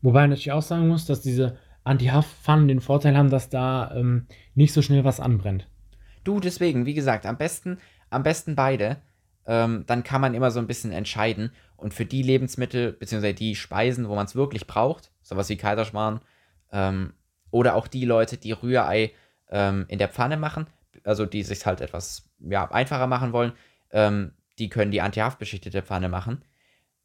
Wobei 0.00 0.24
ich 0.24 0.30
natürlich 0.30 0.52
auch 0.52 0.62
sagen 0.62 0.88
muss, 0.88 1.06
dass 1.06 1.20
diese 1.20 1.58
Anti-Haftpfannen 1.84 2.68
den 2.68 2.80
Vorteil 2.80 3.16
haben, 3.16 3.30
dass 3.30 3.48
da 3.48 3.94
ähm, 3.94 4.26
nicht 4.54 4.72
so 4.72 4.80
schnell 4.80 5.04
was 5.04 5.20
anbrennt. 5.20 5.68
Du, 6.24 6.40
deswegen, 6.40 6.86
wie 6.86 6.94
gesagt, 6.94 7.26
am 7.26 7.36
besten, 7.36 7.78
am 8.10 8.22
besten 8.22 8.56
beide 8.56 8.98
ähm, 9.46 9.84
dann 9.86 10.02
kann 10.02 10.20
man 10.20 10.34
immer 10.34 10.50
so 10.50 10.58
ein 10.58 10.66
bisschen 10.66 10.92
entscheiden. 10.92 11.52
Und 11.76 11.94
für 11.94 12.04
die 12.04 12.22
Lebensmittel, 12.22 12.92
beziehungsweise 12.92 13.34
die 13.34 13.54
Speisen, 13.54 14.08
wo 14.08 14.14
man 14.14 14.26
es 14.26 14.34
wirklich 14.34 14.66
braucht, 14.66 15.10
sowas 15.22 15.48
wie 15.48 15.56
Kaiserschmarrn, 15.56 16.20
ähm, 16.72 17.12
oder 17.50 17.76
auch 17.76 17.86
die 17.86 18.04
Leute, 18.04 18.38
die 18.38 18.52
Rührei 18.52 19.12
ähm, 19.50 19.84
in 19.88 19.98
der 19.98 20.08
Pfanne 20.08 20.36
machen, 20.36 20.66
also 21.04 21.26
die 21.26 21.42
sich 21.42 21.64
halt 21.66 21.80
etwas 21.80 22.28
ja, 22.38 22.70
einfacher 22.70 23.06
machen 23.06 23.32
wollen, 23.32 23.52
ähm, 23.90 24.32
die 24.58 24.68
können 24.68 24.90
die 24.90 25.00
antihaftbeschichtete 25.00 25.82
Pfanne 25.82 26.08
machen. 26.08 26.44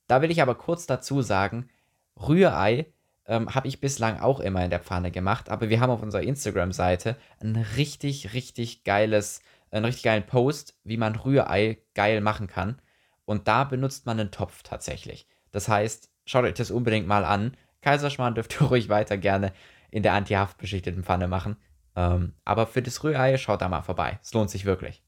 Da 0.08 0.22
will 0.22 0.32
ich 0.32 0.42
aber 0.42 0.56
kurz 0.56 0.86
dazu 0.86 1.22
sagen, 1.22 1.70
Rührei 2.16 2.88
ähm, 3.26 3.54
habe 3.54 3.68
ich 3.68 3.82
bislang 3.82 4.20
auch 4.20 4.40
immer 4.40 4.64
in 4.64 4.70
der 4.70 4.80
Pfanne 4.80 5.12
gemacht, 5.12 5.50
aber 5.50 5.70
wir 5.70 5.80
haben 5.80 5.90
auf 5.90 6.02
unserer 6.02 6.24
Instagram-Seite 6.24 7.16
ein 7.40 7.56
richtig, 7.78 8.34
richtig 8.34 8.84
geiles 8.84 9.42
einen 9.72 9.86
richtig 9.86 10.04
geilen 10.04 10.26
Post, 10.26 10.78
wie 10.84 10.98
man 10.98 11.16
Rührei 11.16 11.80
geil 11.96 12.22
machen 12.22 12.48
kann. 12.48 12.80
Und 13.26 13.48
da 13.48 13.64
benutzt 13.64 14.06
man 14.06 14.20
einen 14.20 14.32
Topf 14.32 14.64
tatsächlich. 14.64 15.28
Das 15.52 15.70
heißt, 15.70 16.10
schaut 16.26 16.44
euch 16.44 16.54
das 16.54 16.72
unbedingt 16.72 17.08
mal 17.08 17.26
an. 17.26 17.56
Kaiserschmarrn 17.82 18.36
dürft 18.36 18.54
ihr 18.62 18.68
ruhig 18.68 18.90
weiter 18.90 19.18
gerne 19.18 19.54
in 19.90 20.04
der 20.04 20.14
antihaftbeschichteten 20.14 21.04
Pfanne 21.04 21.28
machen. 21.28 21.58
Ähm, 21.96 22.34
aber 22.46 22.68
für 22.68 22.82
das 22.82 23.04
Rührei 23.04 23.38
schaut 23.38 23.62
da 23.62 23.70
mal 23.70 23.82
vorbei. 23.82 24.20
Es 24.22 24.34
lohnt 24.34 24.50
sich 24.50 24.66
wirklich. 24.66 25.04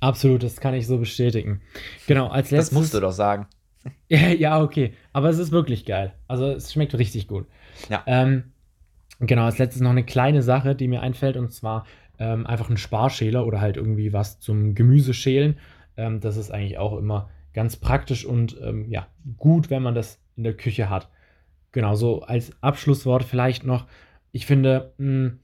Absolut, 0.00 0.42
das 0.42 0.60
kann 0.60 0.74
ich 0.74 0.86
so 0.86 0.98
bestätigen. 0.98 1.62
Genau, 2.06 2.28
als 2.28 2.50
letztes. 2.50 2.70
Das 2.70 2.78
musst 2.78 2.94
du 2.94 3.00
doch 3.00 3.12
sagen. 3.12 3.46
ja, 4.08 4.60
okay. 4.62 4.94
Aber 5.12 5.28
es 5.28 5.38
ist 5.38 5.52
wirklich 5.52 5.84
geil. 5.84 6.12
Also 6.28 6.46
es 6.50 6.72
schmeckt 6.72 6.96
richtig 6.96 7.28
gut. 7.28 7.46
Ja. 7.88 8.02
Ähm, 8.06 8.52
genau, 9.20 9.44
als 9.44 9.58
letztes 9.58 9.80
noch 9.80 9.90
eine 9.90 10.04
kleine 10.04 10.42
Sache, 10.42 10.74
die 10.74 10.88
mir 10.88 11.02
einfällt. 11.02 11.36
Und 11.36 11.52
zwar 11.52 11.86
ähm, 12.18 12.46
einfach 12.46 12.68
einen 12.68 12.76
Sparschäler 12.76 13.46
oder 13.46 13.60
halt 13.60 13.76
irgendwie 13.76 14.12
was 14.12 14.40
zum 14.40 14.74
Gemüse 14.74 15.14
schälen. 15.14 15.58
Ähm, 15.96 16.20
das 16.20 16.36
ist 16.36 16.50
eigentlich 16.50 16.78
auch 16.78 16.96
immer 16.96 17.30
ganz 17.54 17.76
praktisch 17.76 18.26
und 18.26 18.56
ähm, 18.62 18.84
ja, 18.90 19.06
gut, 19.38 19.70
wenn 19.70 19.82
man 19.82 19.94
das 19.94 20.20
in 20.36 20.44
der 20.44 20.54
Küche 20.54 20.90
hat. 20.90 21.08
Genau, 21.72 21.94
so 21.94 22.22
als 22.22 22.52
Abschlusswort 22.62 23.24
vielleicht 23.24 23.64
noch. 23.64 23.86
Ich 24.30 24.44
finde, 24.44 24.92
mh, 24.98 25.06
hm, 25.06 25.38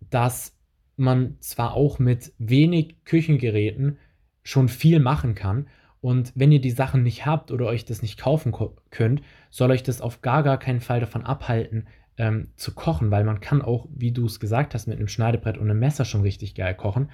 dass 0.00 0.56
man 0.96 1.36
zwar 1.40 1.74
auch 1.74 1.98
mit 1.98 2.32
wenig 2.38 3.04
Küchengeräten 3.04 3.98
schon 4.42 4.68
viel 4.68 5.00
machen 5.00 5.34
kann. 5.34 5.68
Und 6.00 6.32
wenn 6.34 6.52
ihr 6.52 6.60
die 6.60 6.70
Sachen 6.70 7.02
nicht 7.02 7.26
habt 7.26 7.50
oder 7.50 7.66
euch 7.66 7.84
das 7.84 8.02
nicht 8.02 8.18
kaufen 8.18 8.54
könnt, 8.90 9.22
soll 9.50 9.70
euch 9.70 9.82
das 9.82 10.00
auf 10.00 10.22
gar, 10.22 10.42
gar 10.42 10.58
keinen 10.58 10.80
Fall 10.80 11.00
davon 11.00 11.24
abhalten, 11.24 11.88
ähm, 12.18 12.48
zu 12.56 12.74
kochen, 12.74 13.10
weil 13.10 13.24
man 13.24 13.40
kann 13.40 13.60
auch, 13.60 13.86
wie 13.94 14.12
du 14.12 14.26
es 14.26 14.40
gesagt 14.40 14.74
hast, 14.74 14.86
mit 14.86 14.98
einem 14.98 15.08
Schneidebrett 15.08 15.58
und 15.58 15.68
einem 15.68 15.78
Messer 15.78 16.04
schon 16.04 16.22
richtig 16.22 16.54
geil 16.54 16.74
kochen. 16.74 17.10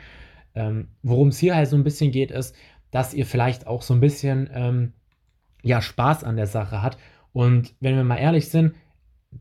Ähm, 0.54 0.88
Worum 1.02 1.28
es 1.28 1.38
hier 1.38 1.56
halt 1.56 1.68
so 1.68 1.76
ein 1.76 1.84
bisschen 1.84 2.12
geht, 2.12 2.30
ist, 2.30 2.54
dass 2.90 3.14
ihr 3.14 3.26
vielleicht 3.26 3.66
auch 3.66 3.82
so 3.82 3.94
ein 3.94 4.00
bisschen 4.00 4.50
ähm, 4.52 4.92
ja, 5.62 5.80
Spaß 5.80 6.24
an 6.24 6.36
der 6.36 6.46
Sache 6.46 6.82
hat. 6.82 6.98
Und 7.32 7.74
wenn 7.80 7.96
wir 7.96 8.04
mal 8.04 8.18
ehrlich 8.18 8.48
sind, 8.48 8.74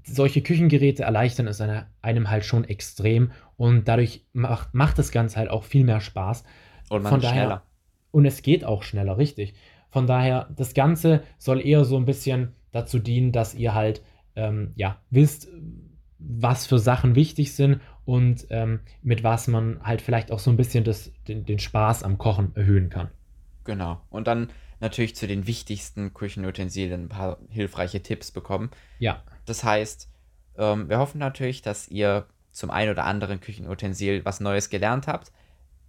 solche 0.03 0.41
Küchengeräte 0.41 1.03
erleichtern 1.03 1.47
es 1.47 1.61
einem 1.61 2.29
halt 2.29 2.45
schon 2.45 2.63
extrem 2.63 3.31
und 3.57 3.87
dadurch 3.87 4.25
macht, 4.33 4.73
macht 4.73 4.97
das 4.97 5.11
Ganze 5.11 5.37
halt 5.37 5.49
auch 5.49 5.63
viel 5.63 5.83
mehr 5.83 6.01
Spaß. 6.01 6.43
Und 6.89 7.03
man 7.03 7.11
Von 7.11 7.21
daher, 7.21 7.43
schneller. 7.43 7.63
Und 8.11 8.25
es 8.25 8.41
geht 8.41 8.65
auch 8.65 8.83
schneller, 8.83 9.17
richtig. 9.17 9.53
Von 9.89 10.07
daher, 10.07 10.49
das 10.55 10.73
Ganze 10.73 11.23
soll 11.37 11.65
eher 11.65 11.85
so 11.85 11.97
ein 11.97 12.05
bisschen 12.05 12.53
dazu 12.71 12.99
dienen, 12.99 13.31
dass 13.31 13.53
ihr 13.53 13.73
halt 13.73 14.01
ähm, 14.35 14.71
ja, 14.75 14.97
wisst, 15.09 15.49
was 16.19 16.67
für 16.67 16.79
Sachen 16.79 17.15
wichtig 17.15 17.53
sind 17.53 17.81
und 18.05 18.47
ähm, 18.49 18.81
mit 19.01 19.23
was 19.23 19.47
man 19.47 19.81
halt 19.83 20.01
vielleicht 20.01 20.31
auch 20.31 20.39
so 20.39 20.51
ein 20.51 20.57
bisschen 20.57 20.83
das, 20.83 21.11
den, 21.27 21.45
den 21.45 21.59
Spaß 21.59 22.03
am 22.03 22.17
Kochen 22.17 22.55
erhöhen 22.55 22.89
kann. 22.89 23.09
Genau. 23.63 24.01
Und 24.09 24.27
dann 24.27 24.49
natürlich 24.79 25.15
zu 25.15 25.27
den 25.27 25.47
wichtigsten 25.47 26.13
Küchenutensilien 26.13 27.03
ein 27.03 27.09
paar 27.09 27.39
hilfreiche 27.49 28.01
Tipps 28.01 28.31
bekommen. 28.31 28.71
Ja. 28.99 29.23
Das 29.45 29.63
heißt, 29.63 30.09
ähm, 30.57 30.89
wir 30.89 30.99
hoffen 30.99 31.19
natürlich, 31.19 31.61
dass 31.61 31.87
ihr 31.87 32.25
zum 32.51 32.69
einen 32.69 32.91
oder 32.91 33.05
anderen 33.05 33.39
Küchenutensil 33.39 34.25
was 34.25 34.39
Neues 34.39 34.69
gelernt 34.69 35.07
habt 35.07 35.31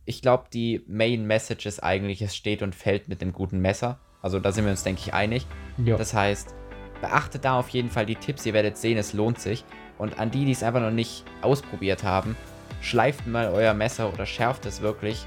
ich 0.04 0.22
glaube, 0.22 0.44
die 0.52 0.82
Main 0.86 1.26
Message 1.26 1.66
ist 1.66 1.82
eigentlich, 1.82 2.22
es 2.22 2.34
steht 2.34 2.62
und 2.62 2.74
fällt 2.74 3.08
mit 3.08 3.20
dem 3.20 3.32
guten 3.32 3.60
Messer. 3.60 3.98
Also 4.20 4.38
da 4.38 4.52
sind 4.52 4.64
wir 4.64 4.70
uns, 4.70 4.82
denke 4.82 5.02
ich, 5.04 5.14
einig. 5.14 5.46
Jo. 5.78 5.96
Das 5.96 6.14
heißt, 6.14 6.54
beachtet 7.00 7.44
da 7.44 7.58
auf 7.58 7.68
jeden 7.68 7.90
Fall 7.90 8.06
die 8.06 8.16
Tipps. 8.16 8.44
Ihr 8.46 8.52
werdet 8.52 8.76
sehen, 8.76 8.98
es 8.98 9.12
lohnt 9.12 9.38
sich. 9.38 9.64
Und 9.98 10.18
an 10.18 10.30
die, 10.30 10.44
die 10.44 10.52
es 10.52 10.62
einfach 10.62 10.80
noch 10.80 10.90
nicht 10.90 11.24
ausprobiert 11.42 12.02
haben, 12.02 12.36
schleift 12.80 13.26
mal 13.26 13.48
euer 13.48 13.74
Messer 13.74 14.12
oder 14.12 14.26
schärft 14.26 14.66
es 14.66 14.80
wirklich 14.80 15.24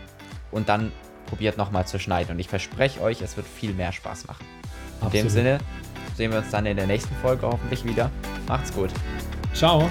und 0.52 0.68
dann 0.68 0.92
probiert 1.28 1.58
nochmal 1.58 1.88
zu 1.88 1.98
schneiden. 1.98 2.32
Und 2.32 2.40
ich 2.40 2.50
verspreche 2.50 3.02
euch, 3.02 3.22
es 3.22 3.38
wird 3.38 3.48
viel 3.48 3.74
mehr 3.74 3.92
Spaß 3.92 4.28
machen. 4.28 4.46
In 5.00 5.08
Absolut. 5.08 5.14
dem 5.14 5.30
Sinne 5.30 5.60
sehen 6.16 6.32
wir 6.32 6.40
uns 6.40 6.52
dann 6.52 6.66
in 6.66 6.78
der 6.78 6.88
nächsten 6.88 7.16
Folge 7.16 7.48
hoffentlich 7.48 7.84
wieder. 7.84 8.10
Macht's 8.48 8.74
gut. 8.74 8.90
Ciao. 9.54 9.90